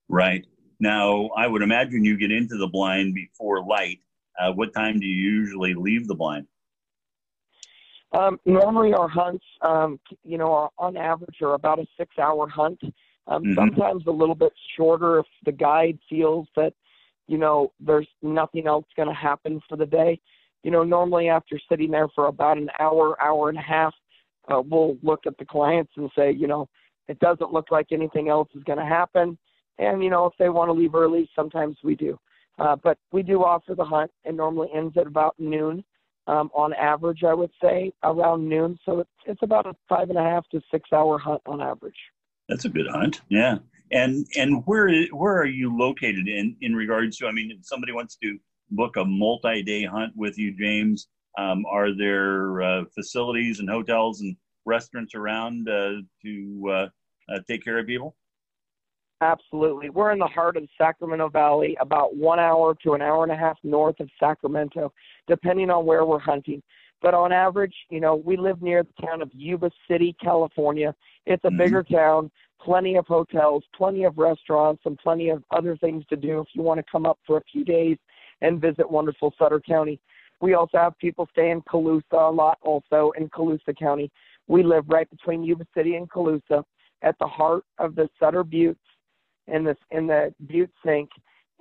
Right. 0.08 0.44
Now, 0.80 1.30
I 1.36 1.46
would 1.46 1.62
imagine 1.62 2.04
you 2.04 2.18
get 2.18 2.32
into 2.32 2.56
the 2.56 2.66
blind 2.66 3.14
before 3.14 3.64
light. 3.64 4.00
Uh, 4.36 4.52
what 4.52 4.74
time 4.74 4.98
do 4.98 5.06
you 5.06 5.14
usually 5.14 5.74
leave 5.74 6.08
the 6.08 6.14
blind? 6.16 6.48
Um, 8.12 8.40
normally, 8.44 8.92
our 8.94 9.08
hunts, 9.08 9.44
um, 9.62 10.00
you 10.24 10.38
know, 10.38 10.52
are 10.52 10.70
on 10.78 10.96
average 10.96 11.36
are 11.40 11.54
about 11.54 11.78
a 11.78 11.86
six-hour 11.96 12.48
hunt. 12.48 12.80
Um, 13.28 13.42
mm-hmm. 13.42 13.54
Sometimes 13.54 14.04
a 14.06 14.10
little 14.10 14.34
bit 14.34 14.52
shorter 14.76 15.18
if 15.18 15.26
the 15.44 15.52
guide 15.52 15.98
feels 16.08 16.46
that, 16.56 16.72
you 17.26 17.38
know, 17.38 17.72
there's 17.80 18.08
nothing 18.22 18.66
else 18.66 18.86
going 18.96 19.08
to 19.08 19.14
happen 19.14 19.60
for 19.68 19.76
the 19.76 19.86
day. 19.86 20.20
You 20.62 20.70
know, 20.70 20.84
normally 20.84 21.28
after 21.28 21.60
sitting 21.68 21.90
there 21.90 22.08
for 22.14 22.26
about 22.26 22.58
an 22.58 22.70
hour, 22.78 23.20
hour 23.22 23.48
and 23.48 23.58
a 23.58 23.62
half, 23.62 23.94
uh, 24.48 24.62
we'll 24.64 24.96
look 25.02 25.26
at 25.26 25.36
the 25.38 25.44
clients 25.44 25.92
and 25.96 26.10
say, 26.16 26.30
you 26.32 26.46
know, 26.46 26.68
it 27.08 27.18
doesn't 27.18 27.52
look 27.52 27.70
like 27.70 27.88
anything 27.92 28.28
else 28.28 28.48
is 28.54 28.64
going 28.64 28.78
to 28.78 28.84
happen. 28.84 29.38
And, 29.78 30.02
you 30.02 30.10
know, 30.10 30.26
if 30.26 30.32
they 30.38 30.48
want 30.48 30.68
to 30.68 30.72
leave 30.72 30.94
early, 30.94 31.28
sometimes 31.34 31.76
we 31.84 31.94
do. 31.94 32.18
Uh, 32.58 32.76
but 32.76 32.96
we 33.12 33.22
do 33.22 33.44
offer 33.44 33.74
the 33.74 33.84
hunt. 33.84 34.10
It 34.24 34.34
normally 34.34 34.68
ends 34.74 34.96
at 34.96 35.06
about 35.06 35.34
noon 35.38 35.84
um, 36.26 36.50
on 36.54 36.72
average, 36.74 37.22
I 37.24 37.34
would 37.34 37.50
say 37.62 37.92
around 38.02 38.48
noon. 38.48 38.78
So 38.84 39.00
it's, 39.00 39.10
it's 39.26 39.42
about 39.42 39.66
a 39.66 39.74
five 39.88 40.08
and 40.08 40.18
a 40.18 40.22
half 40.22 40.48
to 40.50 40.60
six 40.70 40.90
hour 40.92 41.18
hunt 41.18 41.42
on 41.46 41.60
average. 41.60 41.98
That's 42.48 42.64
a 42.64 42.68
good 42.68 42.86
hunt. 42.88 43.22
Yeah. 43.28 43.58
And 43.92 44.26
and 44.36 44.64
where 44.66 45.06
where 45.06 45.36
are 45.36 45.46
you 45.46 45.76
located 45.76 46.28
in 46.28 46.56
in 46.60 46.74
regards 46.74 47.18
to? 47.18 47.26
I 47.26 47.32
mean, 47.32 47.50
if 47.52 47.66
somebody 47.66 47.92
wants 47.92 48.16
to 48.22 48.38
book 48.70 48.96
a 48.96 49.04
multi-day 49.04 49.84
hunt 49.84 50.12
with 50.16 50.38
you, 50.38 50.56
James, 50.56 51.08
um, 51.38 51.64
are 51.70 51.96
there 51.96 52.62
uh, 52.62 52.84
facilities 52.94 53.60
and 53.60 53.70
hotels 53.70 54.20
and 54.22 54.36
restaurants 54.64 55.14
around 55.14 55.68
uh, 55.68 56.00
to 56.22 56.62
uh, 56.68 56.88
uh 57.32 57.38
take 57.46 57.64
care 57.64 57.78
of 57.78 57.86
people? 57.86 58.16
Absolutely. 59.22 59.88
We're 59.88 60.12
in 60.12 60.18
the 60.18 60.26
heart 60.26 60.56
of 60.56 60.64
Sacramento 60.76 61.30
Valley, 61.30 61.76
about 61.80 62.14
one 62.16 62.38
hour 62.38 62.76
to 62.82 62.92
an 62.92 63.00
hour 63.00 63.22
and 63.22 63.32
a 63.32 63.36
half 63.36 63.56
north 63.62 63.98
of 64.00 64.10
Sacramento, 64.20 64.92
depending 65.26 65.70
on 65.70 65.86
where 65.86 66.04
we're 66.04 66.18
hunting. 66.18 66.62
But 67.06 67.14
on 67.14 67.30
average, 67.30 67.74
you 67.88 68.00
know, 68.00 68.16
we 68.16 68.36
live 68.36 68.60
near 68.60 68.82
the 68.82 69.06
town 69.06 69.22
of 69.22 69.30
Yuba 69.32 69.70
City, 69.88 70.16
California. 70.20 70.92
It's 71.24 71.44
a 71.44 71.46
mm-hmm. 71.46 71.56
bigger 71.56 71.82
town, 71.84 72.32
plenty 72.60 72.96
of 72.96 73.06
hotels, 73.06 73.62
plenty 73.76 74.02
of 74.02 74.18
restaurants, 74.18 74.82
and 74.84 74.98
plenty 74.98 75.28
of 75.28 75.44
other 75.52 75.76
things 75.76 76.04
to 76.10 76.16
do 76.16 76.40
if 76.40 76.48
you 76.52 76.62
want 76.62 76.78
to 76.78 76.84
come 76.90 77.06
up 77.06 77.20
for 77.24 77.36
a 77.36 77.42
few 77.52 77.64
days 77.64 77.96
and 78.42 78.60
visit 78.60 78.90
wonderful 78.90 79.32
Sutter 79.38 79.60
County. 79.60 80.00
We 80.40 80.54
also 80.54 80.78
have 80.78 80.98
people 80.98 81.28
stay 81.30 81.52
in 81.52 81.62
Colusa 81.62 82.02
a 82.10 82.32
lot, 82.32 82.58
also 82.62 83.12
in 83.16 83.28
Colusa 83.28 83.78
County. 83.78 84.10
We 84.48 84.64
live 84.64 84.82
right 84.88 85.08
between 85.08 85.44
Yuba 85.44 85.64
City 85.76 85.94
and 85.94 86.10
Colusa 86.10 86.64
at 87.02 87.14
the 87.20 87.28
heart 87.28 87.62
of 87.78 87.94
the 87.94 88.08
Sutter 88.18 88.42
Buttes 88.42 88.80
in 89.46 89.62
this 89.62 89.78
in 89.92 90.08
the 90.08 90.34
Butte 90.48 90.72
Sink, 90.84 91.10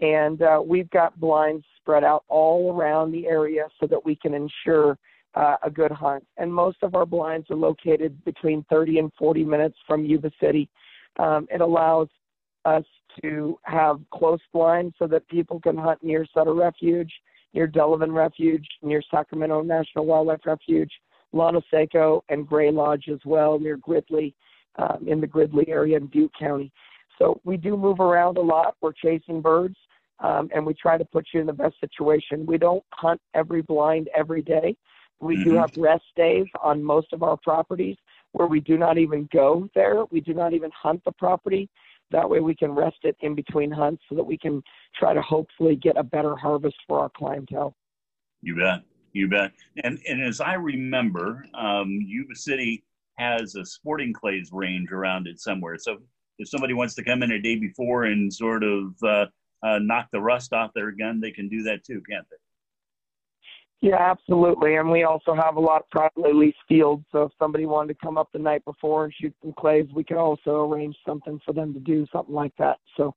and 0.02 0.42
uh, 0.42 0.60
we've 0.66 0.90
got 0.90 1.20
blinds 1.20 1.64
spread 1.78 2.04
out 2.04 2.24
all 2.30 2.76
around 2.76 3.12
the 3.12 3.28
area 3.28 3.68
so 3.80 3.86
that 3.86 4.04
we 4.04 4.16
can 4.16 4.34
ensure 4.34 4.98
uh, 5.36 5.58
a 5.64 5.70
good 5.70 5.92
hunt. 5.92 6.26
And 6.38 6.54
most 6.54 6.78
of 6.82 6.96
our 6.96 7.06
blinds 7.06 7.50
are 7.50 7.56
located 7.56 8.24
between 8.26 8.66
30 8.70 9.00
and 9.00 9.12
40 9.18 9.44
minutes 9.44 9.78
from 9.88 10.06
Yuba 10.06 10.32
City. 10.42 10.70
Um, 11.20 11.48
it 11.52 11.62
allows 11.62 12.08
us 12.66 12.84
to 13.22 13.58
have 13.64 14.00
close 14.14 14.40
blinds 14.52 14.96
so 14.98 15.08
that 15.08 15.28
people 15.28 15.60
can 15.60 15.78
hunt 15.78 16.04
near 16.04 16.26
Sutter 16.34 16.54
Refuge, 16.54 17.12
near 17.54 17.68
Delevan 17.68 18.12
Refuge, 18.12 18.68
near 18.82 19.02
Sacramento 19.12 19.62
National 19.62 20.06
Wildlife 20.06 20.46
Refuge, 20.46 20.92
Llano 21.32 21.62
Seco, 21.72 22.24
and 22.30 22.48
Gray 22.48 22.72
Lodge 22.72 23.06
as 23.12 23.20
well, 23.26 23.60
near 23.60 23.78
Gridley, 23.78 24.34
um, 24.78 25.06
in 25.08 25.22
the 25.22 25.28
Gridley 25.28 25.68
area 25.68 25.98
in 25.98 26.08
Butte 26.08 26.32
County. 26.38 26.72
So 27.18 27.40
we 27.44 27.56
do 27.56 27.78
move 27.78 28.00
around 28.00 28.38
a 28.38 28.42
lot. 28.42 28.76
We're 28.82 28.92
chasing 28.92 29.42
birds, 29.42 29.76
um, 30.20 30.50
and 30.54 30.66
we 30.66 30.74
try 30.74 30.98
to 30.98 31.06
put 31.06 31.28
you 31.34 31.40
in 31.40 31.46
the 31.46 31.54
best 31.54 31.76
situation. 31.80 32.46
We 32.46 32.58
don't 32.58 32.84
hunt 32.92 33.22
every 33.34 33.62
blind 33.62 34.10
every 34.16 34.42
day. 34.42 34.76
We 35.22 35.36
mm-hmm. 35.36 35.50
do 35.50 35.56
have 35.56 35.72
rest 35.78 36.06
days 36.16 36.46
on 36.62 36.84
most 36.84 37.14
of 37.14 37.24
our 37.24 37.38
properties 37.38 37.98
where 38.34 38.48
we 38.48 38.60
do 38.60 38.78
not 38.78 38.98
even 38.98 39.30
go 39.32 39.68
there. 39.76 40.04
We 40.12 40.22
do 40.22 40.34
not 40.34 40.54
even 40.54 40.72
hunt 40.72 41.02
the 41.06 41.12
property. 41.14 41.70
That 42.12 42.30
way 42.30 42.40
we 42.40 42.56
can 42.56 42.72
rest 42.72 42.98
it 43.04 43.16
in 43.22 43.34
between 43.34 43.72
hunts 43.72 44.04
so 44.10 44.16
that 44.16 44.24
we 44.24 44.38
can 44.38 44.62
try 44.96 45.14
to 45.14 45.22
hopefully 45.22 45.76
get 45.76 45.98
a 45.98 46.04
better 46.04 46.36
harvest 46.36 46.76
for 46.88 47.00
our 47.00 47.10
clientele. 47.16 47.76
You 48.42 48.56
bet. 48.56 48.84
You 49.14 49.30
bet. 49.30 49.54
And 49.84 50.00
and 50.08 50.22
as 50.22 50.42
I 50.42 50.56
remember, 50.56 51.46
um, 51.54 52.00
Yuba 52.06 52.36
City 52.36 52.84
has 53.18 53.56
a 53.56 53.66
sporting 53.66 54.14
clays 54.14 54.50
range 54.52 54.92
around 54.92 55.28
it 55.28 55.40
somewhere. 55.40 55.78
So 55.78 55.98
if 56.38 56.50
somebody 56.50 56.74
wants 56.74 56.96
to 56.96 57.04
come 57.04 57.24
in 57.24 57.32
a 57.32 57.42
day 57.42 57.56
before 57.56 58.06
and 58.06 58.32
sort 58.32 58.64
of 58.64 58.94
uh, 59.02 59.26
uh, 59.64 59.80
knock 59.80 60.10
the 60.12 60.20
rust 60.20 60.52
off 60.52 60.72
their 60.76 60.92
gun, 60.92 61.22
they 61.22 61.32
can 61.32 61.48
do 61.48 61.64
that 61.64 61.86
too, 61.86 62.02
can't 62.10 62.26
they? 62.30 62.36
Yeah, 63.82 63.98
absolutely. 64.00 64.76
And 64.76 64.90
we 64.90 65.04
also 65.04 65.36
have 65.36 65.58
a 65.58 65.60
lot 65.60 65.82
of 65.82 65.90
privately 65.90 66.34
leased 66.34 66.58
fields. 66.68 67.06
So 67.12 67.24
if 67.24 67.32
somebody 67.38 67.66
wanted 67.66 67.94
to 67.94 68.06
come 68.06 68.18
up 68.18 68.30
the 68.32 68.40
night 68.40 68.66
before 68.66 69.04
and 69.04 69.14
shoot 69.14 69.34
some 69.42 69.54
clays, 69.54 69.86
we 69.94 70.04
can 70.04 70.18
also 70.18 70.66
arrange 70.66 70.96
something 71.06 71.40
for 71.46 71.54
them 71.54 71.74
to 71.74 71.80
do, 71.80 72.08
something 72.12 72.34
like 72.34 72.54
that. 72.58 72.78
So 72.98 73.14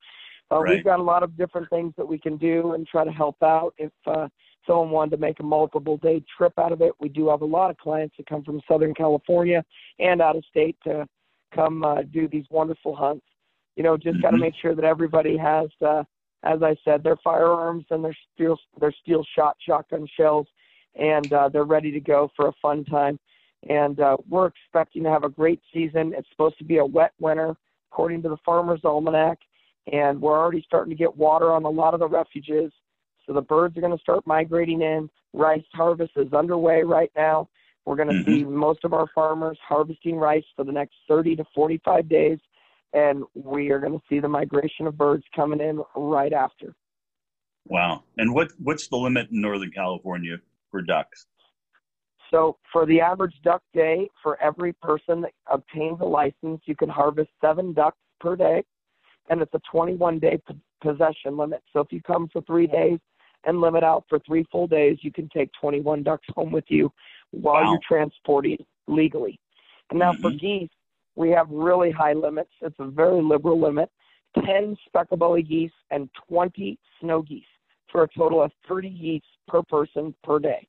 uh, 0.50 0.60
right. 0.60 0.76
we've 0.76 0.84
got 0.84 1.00
a 1.00 1.02
lot 1.02 1.22
of 1.22 1.36
different 1.36 1.70
things 1.70 1.94
that 1.96 2.06
we 2.06 2.18
can 2.18 2.36
do 2.36 2.72
and 2.72 2.86
try 2.86 3.04
to 3.04 3.10
help 3.10 3.42
out. 3.42 3.72
If 3.78 3.92
uh, 4.06 4.28
someone 4.66 4.90
wanted 4.90 5.12
to 5.12 5.16
make 5.18 5.40
a 5.40 5.44
multiple 5.44 5.96
day 5.98 6.22
trip 6.36 6.52
out 6.58 6.72
of 6.72 6.82
it, 6.82 6.92
we 7.00 7.08
do 7.08 7.28
have 7.28 7.42
a 7.42 7.46
lot 7.46 7.70
of 7.70 7.78
clients 7.78 8.16
that 8.18 8.26
come 8.26 8.44
from 8.44 8.60
Southern 8.68 8.94
California 8.94 9.64
and 9.98 10.20
out 10.20 10.36
of 10.36 10.44
state 10.50 10.76
to 10.84 11.06
come 11.54 11.84
uh, 11.84 12.02
do 12.02 12.28
these 12.28 12.44
wonderful 12.50 12.94
hunts. 12.94 13.24
You 13.76 13.84
know, 13.84 13.96
just 13.96 14.16
mm-hmm. 14.16 14.22
got 14.22 14.30
to 14.32 14.38
make 14.38 14.54
sure 14.60 14.74
that 14.74 14.84
everybody 14.84 15.36
has, 15.36 15.68
uh, 15.86 16.02
as 16.44 16.62
I 16.62 16.76
said, 16.84 17.02
their 17.02 17.16
firearms 17.22 17.84
and 17.90 18.04
their 18.04 18.16
steel 18.34 18.58
their 18.80 18.92
steel 19.02 19.24
shot 19.36 19.56
shotgun 19.60 20.06
shells, 20.16 20.46
and 20.94 21.32
uh, 21.32 21.48
they're 21.48 21.64
ready 21.64 21.90
to 21.92 22.00
go 22.00 22.30
for 22.36 22.48
a 22.48 22.52
fun 22.60 22.84
time. 22.84 23.18
And 23.68 23.98
uh, 23.98 24.16
we're 24.28 24.46
expecting 24.46 25.02
to 25.02 25.10
have 25.10 25.24
a 25.24 25.28
great 25.28 25.60
season. 25.72 26.14
It's 26.16 26.28
supposed 26.30 26.58
to 26.58 26.64
be 26.64 26.78
a 26.78 26.86
wet 26.86 27.12
winter, 27.18 27.56
according 27.90 28.22
to 28.22 28.28
the 28.28 28.36
Farmer's 28.44 28.84
Almanac, 28.84 29.38
and 29.92 30.20
we're 30.20 30.38
already 30.38 30.62
starting 30.64 30.90
to 30.90 30.96
get 30.96 31.16
water 31.16 31.50
on 31.52 31.64
a 31.64 31.70
lot 31.70 31.92
of 31.92 32.00
the 32.00 32.08
refuges. 32.08 32.72
So 33.26 33.32
the 33.32 33.42
birds 33.42 33.76
are 33.76 33.80
going 33.80 33.96
to 33.96 34.00
start 34.00 34.26
migrating 34.26 34.80
in. 34.82 35.10
Rice 35.32 35.64
harvest 35.74 36.12
is 36.16 36.32
underway 36.32 36.82
right 36.82 37.10
now, 37.16 37.48
we're 37.88 37.96
going 37.96 38.08
to 38.08 38.14
mm-hmm. 38.16 38.30
see 38.30 38.44
most 38.44 38.84
of 38.84 38.92
our 38.92 39.06
farmers 39.14 39.58
harvesting 39.66 40.16
rice 40.16 40.44
for 40.54 40.62
the 40.62 40.72
next 40.72 40.94
30 41.08 41.36
to 41.36 41.44
45 41.54 42.06
days, 42.06 42.38
and 42.92 43.24
we 43.34 43.70
are 43.70 43.78
going 43.78 43.92
to 43.92 44.02
see 44.08 44.20
the 44.20 44.28
migration 44.28 44.86
of 44.86 44.96
birds 44.96 45.24
coming 45.34 45.60
in 45.60 45.82
right 45.96 46.32
after. 46.32 46.74
Wow! 47.66 48.04
And 48.16 48.34
what 48.34 48.48
what's 48.58 48.88
the 48.88 48.96
limit 48.96 49.28
in 49.30 49.40
Northern 49.40 49.70
California 49.70 50.38
for 50.70 50.80
ducks? 50.82 51.26
So 52.30 52.56
for 52.72 52.86
the 52.86 53.00
average 53.00 53.34
duck 53.42 53.62
day, 53.74 54.08
for 54.22 54.40
every 54.42 54.72
person 54.74 55.22
that 55.22 55.32
obtains 55.50 55.98
a 56.00 56.04
license, 56.04 56.60
you 56.66 56.76
can 56.76 56.88
harvest 56.88 57.30
seven 57.40 57.72
ducks 57.72 57.98
per 58.20 58.36
day, 58.36 58.62
and 59.30 59.40
it's 59.40 59.52
a 59.54 59.60
21 59.70 60.18
day 60.18 60.40
p- 60.46 60.54
possession 60.82 61.36
limit. 61.36 61.62
So 61.72 61.80
if 61.80 61.88
you 61.90 62.02
come 62.02 62.28
for 62.32 62.42
three 62.42 62.66
days 62.66 62.98
and 63.44 63.60
limit 63.60 63.82
out 63.82 64.04
for 64.08 64.18
three 64.20 64.46
full 64.50 64.66
days, 64.66 64.98
you 65.00 65.12
can 65.12 65.28
take 65.28 65.50
21 65.60 66.02
ducks 66.02 66.26
home 66.34 66.52
with 66.52 66.64
you 66.68 66.92
while 67.30 67.62
wow. 67.62 67.70
you're 67.70 67.80
transporting 67.86 68.58
legally. 68.86 69.38
And 69.90 69.98
now 69.98 70.12
mm-hmm. 70.12 70.22
for 70.22 70.30
geese, 70.30 70.70
we 71.18 71.30
have 71.30 71.48
really 71.50 71.90
high 71.90 72.12
limits. 72.12 72.50
It's 72.62 72.76
a 72.78 72.86
very 72.86 73.20
liberal 73.20 73.60
limit 73.60 73.90
10 74.46 74.76
specklebelly 74.88 75.46
geese 75.46 75.72
and 75.90 76.08
20 76.28 76.78
snow 77.00 77.22
geese 77.22 77.42
for 77.90 78.04
a 78.04 78.08
total 78.16 78.40
of 78.40 78.52
30 78.68 78.90
geese 78.90 79.22
per 79.48 79.62
person 79.64 80.14
per 80.22 80.38
day. 80.38 80.68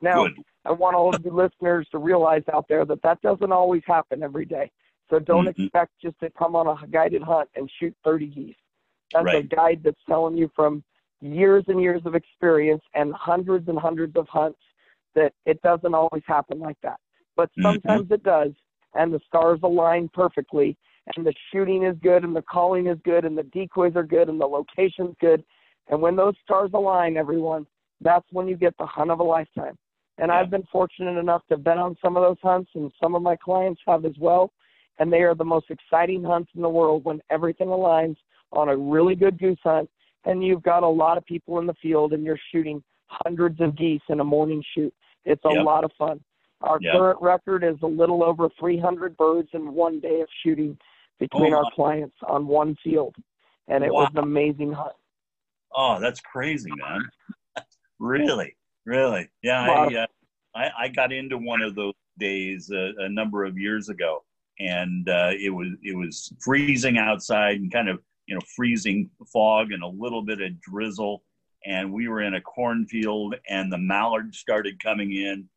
Now, 0.00 0.24
Good. 0.24 0.38
I 0.64 0.72
want 0.72 0.96
all 0.96 1.14
of 1.14 1.22
the 1.22 1.30
listeners 1.30 1.86
to 1.92 1.98
realize 1.98 2.42
out 2.52 2.64
there 2.66 2.86
that 2.86 3.02
that 3.02 3.20
doesn't 3.20 3.52
always 3.52 3.82
happen 3.86 4.22
every 4.22 4.46
day. 4.46 4.70
So 5.10 5.18
don't 5.18 5.46
mm-hmm. 5.46 5.64
expect 5.64 5.92
just 6.02 6.18
to 6.20 6.30
come 6.30 6.56
on 6.56 6.66
a 6.66 6.86
guided 6.86 7.22
hunt 7.22 7.50
and 7.54 7.70
shoot 7.78 7.94
30 8.02 8.26
geese. 8.26 8.56
That's 9.12 9.26
right. 9.26 9.44
a 9.44 9.54
guide 9.54 9.82
that's 9.84 10.00
telling 10.08 10.34
you 10.34 10.50
from 10.56 10.82
years 11.20 11.64
and 11.68 11.78
years 11.78 12.00
of 12.06 12.14
experience 12.14 12.82
and 12.94 13.12
hundreds 13.12 13.68
and 13.68 13.78
hundreds 13.78 14.16
of 14.16 14.26
hunts 14.28 14.60
that 15.14 15.34
it 15.44 15.60
doesn't 15.60 15.92
always 15.92 16.22
happen 16.26 16.58
like 16.58 16.78
that. 16.82 17.00
But 17.36 17.50
sometimes 17.60 18.04
mm-hmm. 18.04 18.14
it 18.14 18.22
does, 18.22 18.52
and 18.94 19.12
the 19.12 19.20
stars 19.26 19.60
align 19.62 20.08
perfectly, 20.12 20.76
and 21.16 21.26
the 21.26 21.34
shooting 21.52 21.84
is 21.84 21.96
good, 22.02 22.24
and 22.24 22.34
the 22.34 22.42
calling 22.42 22.86
is 22.86 22.98
good, 23.04 23.24
and 23.24 23.36
the 23.36 23.44
decoys 23.44 23.96
are 23.96 24.04
good, 24.04 24.28
and 24.28 24.40
the 24.40 24.46
location's 24.46 25.14
good. 25.20 25.42
And 25.88 26.00
when 26.00 26.16
those 26.16 26.34
stars 26.44 26.70
align, 26.74 27.16
everyone, 27.16 27.66
that's 28.00 28.26
when 28.30 28.48
you 28.48 28.56
get 28.56 28.76
the 28.78 28.86
hunt 28.86 29.10
of 29.10 29.20
a 29.20 29.24
lifetime. 29.24 29.76
And 30.18 30.28
yeah. 30.28 30.38
I've 30.38 30.50
been 30.50 30.66
fortunate 30.70 31.18
enough 31.18 31.42
to 31.48 31.54
have 31.54 31.64
been 31.64 31.78
on 31.78 31.96
some 32.02 32.16
of 32.16 32.22
those 32.22 32.36
hunts, 32.42 32.70
and 32.74 32.92
some 33.02 33.14
of 33.14 33.22
my 33.22 33.36
clients 33.36 33.80
have 33.86 34.04
as 34.04 34.14
well. 34.18 34.52
And 34.98 35.12
they 35.12 35.22
are 35.22 35.34
the 35.34 35.44
most 35.44 35.66
exciting 35.70 36.22
hunts 36.22 36.50
in 36.54 36.62
the 36.62 36.68
world 36.68 37.04
when 37.04 37.20
everything 37.30 37.68
aligns 37.68 38.16
on 38.52 38.68
a 38.68 38.76
really 38.76 39.14
good 39.14 39.38
goose 39.38 39.58
hunt, 39.62 39.88
and 40.24 40.44
you've 40.44 40.62
got 40.62 40.82
a 40.82 40.88
lot 40.88 41.16
of 41.16 41.24
people 41.24 41.58
in 41.58 41.66
the 41.66 41.74
field, 41.80 42.12
and 42.12 42.24
you're 42.24 42.38
shooting 42.52 42.82
hundreds 43.06 43.60
of 43.60 43.76
geese 43.76 44.02
in 44.08 44.20
a 44.20 44.24
morning 44.24 44.62
shoot. 44.74 44.92
It's 45.24 45.44
a 45.44 45.54
yep. 45.54 45.64
lot 45.64 45.84
of 45.84 45.90
fun. 45.98 46.20
Our 46.62 46.78
yep. 46.80 46.92
current 46.94 47.18
record 47.22 47.64
is 47.64 47.76
a 47.82 47.86
little 47.86 48.22
over 48.22 48.48
300 48.58 49.16
birds 49.16 49.48
in 49.54 49.72
one 49.72 50.00
day 50.00 50.20
of 50.20 50.28
shooting 50.42 50.76
between 51.18 51.54
oh, 51.54 51.58
our 51.58 51.70
clients 51.74 52.16
on 52.26 52.46
one 52.46 52.76
field, 52.82 53.14
and 53.68 53.84
it 53.84 53.92
wow. 53.92 54.02
was 54.02 54.10
an 54.14 54.22
amazing 54.22 54.72
hunt. 54.72 54.92
Oh, 55.74 55.98
that's 56.00 56.20
crazy, 56.20 56.70
man! 56.76 57.08
really, 57.98 58.56
really, 58.84 59.28
yeah. 59.42 59.62
I, 59.62 59.94
uh, 59.94 60.06
I, 60.54 60.70
I 60.84 60.88
got 60.88 61.12
into 61.12 61.38
one 61.38 61.62
of 61.62 61.74
those 61.74 61.94
days 62.18 62.70
a, 62.70 62.92
a 62.98 63.08
number 63.08 63.44
of 63.44 63.56
years 63.56 63.88
ago, 63.88 64.24
and 64.58 65.08
uh, 65.08 65.30
it 65.38 65.50
was 65.50 65.68
it 65.82 65.96
was 65.96 66.32
freezing 66.40 66.98
outside 66.98 67.56
and 67.56 67.72
kind 67.72 67.88
of 67.88 68.00
you 68.26 68.34
know 68.34 68.40
freezing 68.54 69.08
fog 69.32 69.72
and 69.72 69.82
a 69.82 69.88
little 69.88 70.22
bit 70.22 70.40
of 70.40 70.60
drizzle 70.60 71.22
and 71.66 71.92
we 71.92 72.08
were 72.08 72.22
in 72.22 72.34
a 72.34 72.40
cornfield 72.40 73.34
and 73.48 73.72
the 73.72 73.78
mallards 73.78 74.38
started 74.38 74.82
coming 74.82 75.12
in 75.12 75.48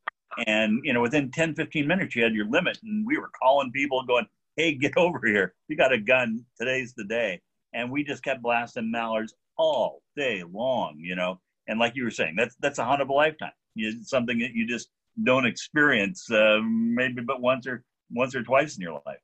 and 0.48 0.80
you 0.84 0.94
know 0.94 1.02
within 1.02 1.32
10 1.32 1.56
15 1.56 1.88
minutes 1.88 2.16
you 2.16 2.24
had 2.24 2.34
your 2.34 2.50
limit 2.50 2.78
and 2.84 3.06
we 3.06 3.18
were 3.18 3.30
calling 3.42 3.72
people 3.72 4.04
going 4.04 4.26
hey 4.56 4.74
get 4.74 4.94
over 4.98 5.20
here. 5.24 5.54
You 5.68 5.78
got 5.78 5.94
a 5.94 5.98
gun. 5.98 6.46
Today's 6.60 6.94
the 6.94 7.06
day. 7.06 7.42
And 7.74 7.92
we 7.92 8.04
just 8.04 8.24
kept 8.24 8.42
blasting 8.42 8.92
mallards 8.92 9.34
all 9.58 10.02
day 10.16 10.44
long 10.52 10.96
you 11.00 11.16
know? 11.16 11.40
And 11.68 11.80
like 11.80 11.96
you 11.96 12.04
were 12.04 12.12
saying 12.12 12.36
that's 12.38 12.56
that's 12.60 12.80
a 12.80 12.86
hunt 12.86 13.02
of 13.02 13.10
a 13.10 13.14
lifetime. 13.14 13.52
It's 13.76 14.10
something 14.10 14.38
that 14.40 14.54
you 14.54 14.68
just 14.68 14.90
don't 15.24 15.46
experience 15.46 16.30
uh, 16.32 16.60
maybe 16.64 17.22
but 17.22 17.42
once 17.42 17.68
or 17.68 17.84
once 18.12 18.36
or 18.36 18.44
twice 18.44 18.78
in 18.78 18.82
your 18.82 19.02
life. 19.06 19.20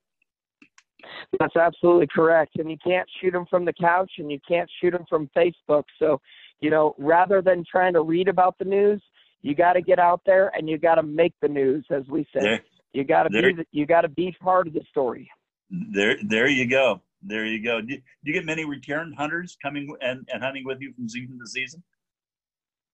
That's 1.40 1.56
absolutely 1.56 2.08
correct. 2.08 2.58
And 2.58 2.70
you 2.70 2.78
can't 2.84 3.08
shoot 3.22 3.32
them 3.32 3.46
from 3.50 3.66
the 3.66 3.74
couch 3.74 4.12
and 4.18 4.32
you 4.32 4.40
can't 4.48 4.70
shoot 4.82 4.92
them 4.92 5.06
from 5.10 5.30
Facebook. 5.36 5.84
So, 5.98 6.20
you 6.60 6.70
know, 6.70 6.96
rather 6.98 7.42
than 7.42 7.64
trying 7.70 7.94
to 7.94 8.02
read 8.02 8.28
about 8.28 8.58
the 8.60 8.66
news, 8.66 9.02
you 9.42 9.56
got 9.56 9.74
to 9.74 9.82
get 9.82 10.00
out 10.00 10.22
there 10.26 10.52
and 10.56 10.70
you 10.70 10.78
got 10.78 10.96
to 10.96 11.04
make 11.04 11.34
the 11.42 11.48
news, 11.48 11.86
as 11.90 12.04
we 12.08 12.24
say. 12.34 12.42
There, 12.42 12.62
you 12.94 13.04
got 13.04 13.24
to 13.24 13.30
be 13.30 13.54
the, 13.54 13.66
you 13.72 13.86
got 13.86 14.02
to 14.02 14.10
be 14.10 14.36
part 14.42 14.68
of 14.68 14.74
the 14.74 14.82
story. 14.90 15.30
There, 15.70 16.18
there 16.28 16.48
you 16.48 16.68
go. 16.68 17.02
There 17.22 17.46
you 17.46 17.64
go. 17.64 17.82
Do, 17.82 17.88
do 17.88 18.02
you 18.24 18.34
get 18.34 18.46
many 18.46 18.66
return 18.66 19.14
hunters 19.18 19.58
coming 19.62 19.94
and, 20.02 20.28
and 20.32 20.44
hunting 20.44 20.64
with 20.66 20.80
you 20.82 20.94
from 20.94 21.08
season 21.08 21.40
to 21.40 21.48
season? 21.48 21.84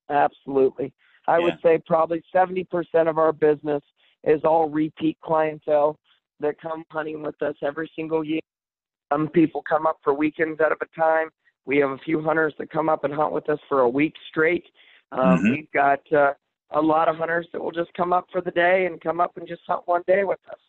Absolutely. 0.09 0.93
I 1.27 1.37
yeah. 1.37 1.43
would 1.45 1.57
say 1.63 1.81
probably 1.85 2.23
70% 2.33 2.65
of 3.07 3.17
our 3.17 3.31
business 3.31 3.81
is 4.23 4.41
all 4.43 4.69
repeat 4.69 5.17
clientele 5.23 5.97
that 6.39 6.59
come 6.59 6.83
hunting 6.89 7.23
with 7.23 7.41
us 7.41 7.55
every 7.63 7.89
single 7.95 8.23
year. 8.23 8.41
Some 9.11 9.29
people 9.29 9.63
come 9.67 9.87
up 9.87 9.97
for 10.03 10.13
weekends 10.13 10.59
out 10.59 10.71
of 10.71 10.79
a 10.81 10.99
time. 10.99 11.29
We 11.65 11.77
have 11.77 11.91
a 11.91 11.97
few 11.99 12.21
hunters 12.21 12.53
that 12.59 12.69
come 12.69 12.89
up 12.89 13.03
and 13.03 13.13
hunt 13.13 13.31
with 13.31 13.49
us 13.49 13.59
for 13.69 13.81
a 13.81 13.89
week 13.89 14.13
straight. 14.29 14.65
Um, 15.11 15.19
mm-hmm. 15.19 15.51
We've 15.51 15.71
got 15.71 15.99
uh, 16.11 16.33
a 16.71 16.81
lot 16.81 17.07
of 17.07 17.17
hunters 17.17 17.47
that 17.53 17.63
will 17.63 17.71
just 17.71 17.93
come 17.93 18.13
up 18.13 18.27
for 18.31 18.41
the 18.41 18.51
day 18.51 18.85
and 18.85 18.99
come 19.01 19.19
up 19.19 19.37
and 19.37 19.47
just 19.47 19.61
hunt 19.67 19.83
one 19.85 20.03
day 20.07 20.23
with 20.23 20.39
us. 20.49 20.59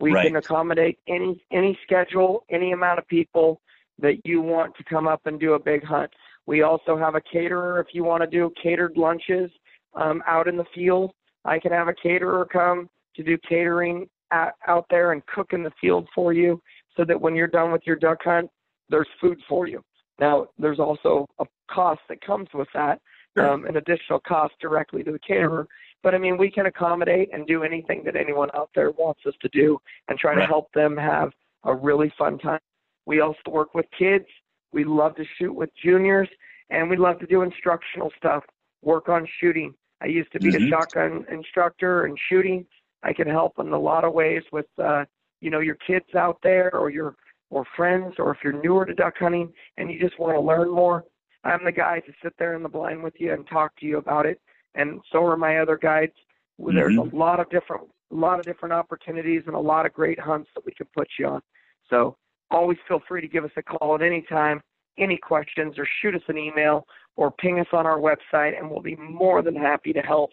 We 0.00 0.12
right. 0.12 0.26
can 0.26 0.36
accommodate 0.36 0.98
any 1.08 1.42
any 1.52 1.78
schedule, 1.84 2.44
any 2.50 2.72
amount 2.72 2.98
of 2.98 3.06
people 3.06 3.60
that 4.00 4.16
you 4.24 4.40
want 4.40 4.74
to 4.76 4.84
come 4.84 5.06
up 5.06 5.26
and 5.26 5.38
do 5.38 5.54
a 5.54 5.58
big 5.58 5.84
hunt. 5.84 6.10
We 6.46 6.62
also 6.62 6.96
have 6.96 7.14
a 7.14 7.20
caterer 7.20 7.80
if 7.80 7.94
you 7.94 8.04
want 8.04 8.22
to 8.22 8.26
do 8.26 8.52
catered 8.60 8.96
lunches 8.96 9.50
um, 9.94 10.22
out 10.26 10.48
in 10.48 10.56
the 10.56 10.66
field. 10.74 11.12
I 11.44 11.58
can 11.58 11.72
have 11.72 11.88
a 11.88 11.94
caterer 11.94 12.44
come 12.44 12.88
to 13.16 13.22
do 13.22 13.38
catering 13.48 14.08
at, 14.32 14.54
out 14.66 14.86
there 14.90 15.12
and 15.12 15.24
cook 15.26 15.52
in 15.52 15.62
the 15.62 15.72
field 15.80 16.08
for 16.14 16.32
you 16.32 16.60
so 16.96 17.04
that 17.04 17.20
when 17.20 17.34
you're 17.34 17.46
done 17.46 17.72
with 17.72 17.82
your 17.86 17.96
duck 17.96 18.18
hunt, 18.24 18.50
there's 18.88 19.08
food 19.20 19.38
for 19.48 19.66
you. 19.66 19.82
Now, 20.20 20.48
there's 20.58 20.78
also 20.78 21.26
a 21.38 21.46
cost 21.70 22.00
that 22.08 22.20
comes 22.20 22.48
with 22.54 22.68
that, 22.74 23.00
um, 23.36 23.66
an 23.66 23.76
additional 23.76 24.20
cost 24.20 24.54
directly 24.60 25.02
to 25.02 25.12
the 25.12 25.18
caterer. 25.18 25.66
But 26.02 26.14
I 26.14 26.18
mean, 26.18 26.36
we 26.36 26.50
can 26.50 26.66
accommodate 26.66 27.30
and 27.32 27.46
do 27.46 27.62
anything 27.62 28.02
that 28.04 28.16
anyone 28.16 28.50
out 28.54 28.70
there 28.74 28.90
wants 28.90 29.22
us 29.26 29.34
to 29.40 29.48
do 29.48 29.80
and 30.08 30.18
try 30.18 30.34
right. 30.34 30.40
to 30.40 30.46
help 30.46 30.72
them 30.72 30.96
have 30.96 31.32
a 31.64 31.74
really 31.74 32.12
fun 32.18 32.38
time. 32.38 32.60
We 33.06 33.20
also 33.20 33.38
work 33.48 33.74
with 33.74 33.86
kids. 33.98 34.26
We 34.72 34.84
love 34.84 35.14
to 35.16 35.24
shoot 35.38 35.52
with 35.52 35.70
juniors, 35.82 36.28
and 36.70 36.90
we 36.90 36.96
love 36.96 37.18
to 37.20 37.26
do 37.26 37.42
instructional 37.42 38.10
stuff, 38.16 38.44
work 38.82 39.08
on 39.08 39.26
shooting. 39.40 39.74
I 40.02 40.06
used 40.06 40.32
to 40.32 40.40
be 40.40 40.50
mm-hmm. 40.50 40.64
a 40.64 40.68
shotgun 40.68 41.24
instructor 41.30 42.04
and 42.04 42.18
shooting. 42.28 42.66
I 43.02 43.12
can 43.12 43.28
help 43.28 43.58
in 43.58 43.68
a 43.68 43.78
lot 43.78 44.04
of 44.04 44.12
ways 44.12 44.42
with, 44.52 44.66
uh, 44.82 45.04
you 45.40 45.50
know, 45.50 45.60
your 45.60 45.76
kids 45.86 46.14
out 46.16 46.38
there 46.42 46.74
or 46.74 46.90
your 46.90 47.16
or 47.50 47.64
friends, 47.76 48.14
or 48.18 48.32
if 48.32 48.38
you're 48.42 48.60
newer 48.62 48.84
to 48.84 48.94
duck 48.94 49.14
hunting 49.18 49.52
and 49.76 49.90
you 49.90 50.00
just 50.00 50.18
want 50.18 50.34
to 50.34 50.40
learn 50.40 50.70
more. 50.70 51.04
I'm 51.44 51.64
the 51.64 51.72
guy 51.72 52.00
to 52.00 52.12
sit 52.22 52.34
there 52.38 52.54
in 52.54 52.62
the 52.62 52.68
blind 52.68 53.02
with 53.02 53.14
you 53.18 53.32
and 53.32 53.46
talk 53.46 53.76
to 53.80 53.86
you 53.86 53.98
about 53.98 54.26
it, 54.26 54.40
and 54.74 55.00
so 55.12 55.24
are 55.24 55.36
my 55.36 55.58
other 55.58 55.76
guides. 55.76 56.14
Mm-hmm. 56.60 56.74
There's 56.74 56.96
a 56.96 57.14
lot 57.14 57.40
of 57.40 57.50
different, 57.50 57.84
a 58.10 58.14
lot 58.14 58.38
of 58.38 58.44
different 58.44 58.72
opportunities 58.72 59.42
and 59.46 59.54
a 59.54 59.60
lot 59.60 59.86
of 59.86 59.92
great 59.92 60.18
hunts 60.18 60.50
that 60.54 60.64
we 60.64 60.72
can 60.72 60.86
put 60.94 61.08
you 61.18 61.26
on. 61.26 61.42
So 61.90 62.16
always 62.50 62.78
feel 62.88 63.00
free 63.06 63.20
to 63.20 63.28
give 63.28 63.44
us 63.44 63.50
a 63.56 63.62
call 63.62 63.94
at 63.94 64.02
any 64.02 64.22
time, 64.22 64.62
any 64.98 65.16
questions, 65.16 65.78
or 65.78 65.86
shoot 66.00 66.14
us 66.14 66.22
an 66.28 66.38
email 66.38 66.86
or 67.16 67.30
ping 67.30 67.60
us 67.60 67.66
on 67.72 67.86
our 67.86 67.98
website, 67.98 68.58
and 68.58 68.70
we'll 68.70 68.82
be 68.82 68.96
more 68.96 69.42
than 69.42 69.54
happy 69.54 69.92
to 69.92 70.00
help 70.00 70.30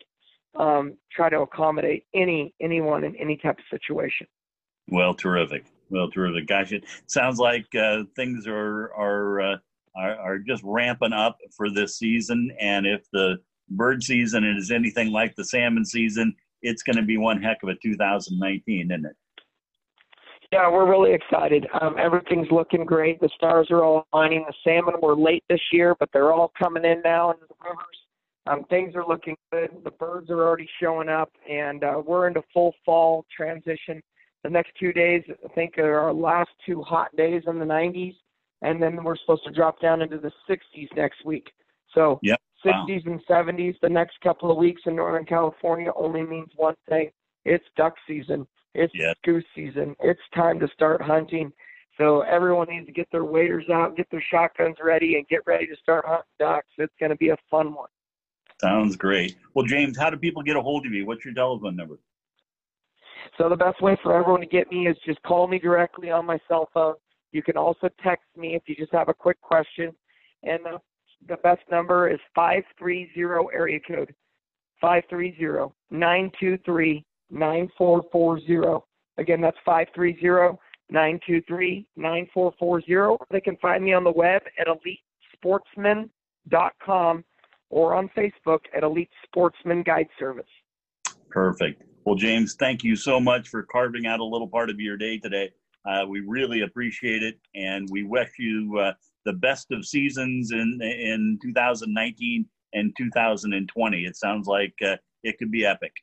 um, 0.56 0.98
try 1.12 1.30
to 1.30 1.42
accommodate 1.42 2.06
any 2.14 2.54
anyone 2.60 3.04
in 3.04 3.16
any 3.16 3.38
type 3.38 3.58
of 3.58 3.66
situation. 3.70 4.28
Well, 4.88 5.14
terrific. 5.14 5.66
Well, 5.90 6.10
terrific. 6.10 6.48
Gosh, 6.48 6.72
it 6.72 6.86
sounds 7.06 7.40
like 7.40 7.74
uh, 7.76 8.04
things 8.16 8.48
are 8.48 8.94
are, 8.94 9.42
uh, 9.42 9.58
are 9.96 10.16
are 10.16 10.40
just 10.40 10.64
ramping 10.64 11.14
up 11.14 11.38
for 11.56 11.70
this 11.70 11.98
season, 11.98 12.52
and 12.60 12.86
if 12.86 13.02
the 13.12 13.38
bird 13.70 14.04
season 14.04 14.44
is 14.44 14.72
anything 14.72 15.12
like 15.12 15.36
the 15.36 15.46
salmon 15.46 15.86
season, 15.86 16.36
it's 16.62 16.84
going 16.84 16.98
to 16.98 17.04
be 17.04 17.18
one 17.18 17.42
heck 17.42 17.64
of 17.64 17.70
a 17.70 17.76
2019, 17.82 18.92
isn't 18.92 19.06
it? 19.06 19.16
Yeah, 20.52 20.70
we're 20.70 20.90
really 20.90 21.14
excited. 21.14 21.66
Um, 21.80 21.96
everything's 21.98 22.52
looking 22.52 22.84
great. 22.84 23.22
The 23.22 23.30
stars 23.36 23.68
are 23.72 23.86
all 23.86 24.06
aligning. 24.12 24.46
The 24.46 24.54
salmon 24.66 24.96
were 25.02 25.16
late 25.16 25.46
this 25.50 25.62
year, 25.72 25.96
but 25.98 26.10
they're 26.12 26.34
all 26.34 26.52
coming 26.60 26.84
in 26.84 27.02
now 27.06 27.32
into 27.32 27.46
the 27.48 27.56
rivers. 27.64 27.98
Um, 28.48 28.66
things 28.70 28.94
are 28.96 29.08
looking 29.08 29.38
good. 29.54 29.70
The 29.86 29.92
birds 29.92 30.30
are 30.30 30.46
already 30.46 30.68
showing 30.82 31.08
up, 31.08 31.32
and 31.50 31.84
uh, 31.86 32.02
we're 32.06 32.28
into 32.28 32.42
full 32.54 32.74
fall 32.84 33.26
transition. 33.36 34.02
The 34.44 34.50
next 34.50 34.72
two 34.78 34.92
days, 34.92 35.24
I 35.30 35.48
think, 35.54 35.78
are 35.78 36.00
our 36.00 36.14
last 36.14 36.50
two 36.66 36.82
hot 36.82 37.16
days 37.16 37.44
in 37.48 37.60
the 37.60 37.66
90s, 37.66 38.16
and 38.62 38.82
then 38.82 39.04
we're 39.04 39.16
supposed 39.16 39.44
to 39.46 39.52
drop 39.52 39.80
down 39.82 40.02
into 40.02 40.18
the 40.18 40.32
60s 40.50 40.88
next 40.96 41.26
week. 41.26 41.50
So 41.94 42.20
yep. 42.22 42.40
60s 42.66 43.06
wow. 43.06 43.14
and 43.14 43.22
70s 43.28 43.76
the 43.82 43.90
next 43.90 44.20
couple 44.22 44.52
of 44.52 44.58
weeks 44.58 44.82
in 44.86 44.96
Northern 44.96 45.26
California 45.26 45.92
only 45.96 46.24
means 46.24 46.50
one 46.56 46.76
thing: 46.90 47.12
it's 47.46 47.66
duck 47.76 47.96
season. 48.08 48.48
It's 48.74 48.94
yep. 48.96 49.18
goose 49.26 49.44
season. 49.56 49.96
It's 50.02 50.22
time 50.34 50.60
to 50.60 50.68
start 50.74 51.02
hunting. 51.02 51.52
So 51.98 52.22
everyone 52.22 52.68
needs 52.70 52.86
to 52.86 52.92
get 52.92 53.08
their 53.12 53.26
waders 53.26 53.66
out, 53.72 53.98
get 53.98 54.10
their 54.12 54.24
shotguns 54.32 54.78
ready, 54.82 55.16
and 55.16 55.28
get 55.28 55.42
ready 55.46 55.68
to 55.68 55.76
start 55.76 56.06
hunting 56.08 56.26
ducks. 56.40 56.70
It's 56.78 56.94
going 57.00 57.10
to 57.10 57.18
be 57.18 57.30
a 57.30 57.38
fun 57.50 57.74
one. 57.74 57.90
Sounds 58.62 58.96
great. 58.96 59.36
Well, 59.54 59.66
James, 59.66 59.98
how 59.98 60.10
do 60.10 60.18
people 60.18 60.42
get 60.42 60.56
a 60.56 60.62
hold 60.62 60.86
of 60.86 60.94
you? 60.94 61.06
What's 61.06 61.26
your 61.26 61.34
telephone 61.34 61.76
number? 61.76 62.00
So 63.38 63.50
the 63.50 63.56
best 63.56 63.82
way 63.82 63.98
for 64.02 64.16
everyone 64.16 64.42
to 64.42 64.48
get 64.48 64.72
me 64.72 64.88
is 64.88 64.96
just 65.06 65.22
call 65.24 65.48
me 65.48 65.60
directly 65.60 66.12
on 66.12 66.26
my 66.26 66.40
cell 66.48 66.70
phone. 66.74 66.96
You 67.32 67.42
can 67.42 67.58
also 67.58 67.90
text 68.04 68.26
me 68.36 68.56
if 68.56 68.64
you 68.68 68.76
just 68.76 68.92
have 68.94 69.10
a 69.10 69.14
quick 69.14 69.40
question. 69.42 69.94
And 70.44 70.60
the, 70.64 70.80
the 71.28 71.38
best 71.38 71.62
number 71.70 72.10
is 72.10 72.20
530 72.36 73.12
area 73.54 73.80
code 73.80 74.14
530 74.82 75.74
923 75.92 77.06
9440. 77.30 78.84
Again, 79.18 79.42
that's 79.42 79.58
530 79.66 80.58
923 80.90 81.88
9440. 81.96 83.26
They 83.30 83.42
can 83.42 83.58
find 83.58 83.84
me 83.84 83.94
on 83.94 84.04
the 84.04 84.12
web 84.12 84.42
at 84.60 84.68
elitesportsman.com 85.44 87.24
or 87.70 87.96
on 87.96 88.10
Facebook 88.10 88.60
at 88.76 88.84
Elite 88.84 89.10
Sportsman 89.24 89.84
Guide 89.84 90.10
Service. 90.20 90.46
Perfect. 91.30 91.84
Well, 92.06 92.16
James, 92.16 92.56
thank 92.60 92.84
you 92.84 92.96
so 92.96 93.20
much 93.20 93.48
for 93.48 93.64
carving 93.64 94.06
out 94.06 94.20
a 94.20 94.24
little 94.24 94.48
part 94.48 94.70
of 94.70 94.80
your 94.80 94.98
day 94.98 95.18
today. 95.18 95.52
Uh, 95.86 96.06
we 96.08 96.22
really 96.22 96.62
appreciate 96.62 97.24
it, 97.24 97.40
and 97.56 97.88
we 97.92 98.04
wish 98.04 98.32
you 98.38 98.78
uh, 98.80 98.94
the 99.26 99.34
best 99.34 99.72
of 99.72 99.86
seasons 99.86 100.52
in 100.52 100.80
in 100.82 101.40
2019 101.42 102.46
and 102.74 102.94
2020. 102.98 104.06
It 104.06 104.16
sounds 104.16 104.48
like 104.48 104.74
uh, 104.86 104.98
it 105.24 105.38
could 105.38 105.52
be 105.52 105.66
epic. 105.66 105.94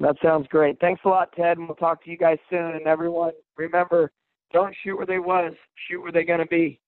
That 0.00 0.16
sounds 0.22 0.48
great. 0.48 0.80
Thanks 0.80 1.02
a 1.04 1.08
lot, 1.08 1.32
Ted, 1.36 1.58
and 1.58 1.68
we'll 1.68 1.76
talk 1.76 2.02
to 2.04 2.10
you 2.10 2.16
guys 2.16 2.38
soon. 2.50 2.74
And 2.74 2.86
everyone, 2.86 3.32
remember, 3.56 4.10
don't 4.52 4.74
shoot 4.82 4.96
where 4.96 5.06
they 5.06 5.20
was, 5.20 5.52
shoot 5.88 6.02
where 6.02 6.10
they're 6.10 6.24
going 6.24 6.40
to 6.40 6.46
be. 6.46 6.80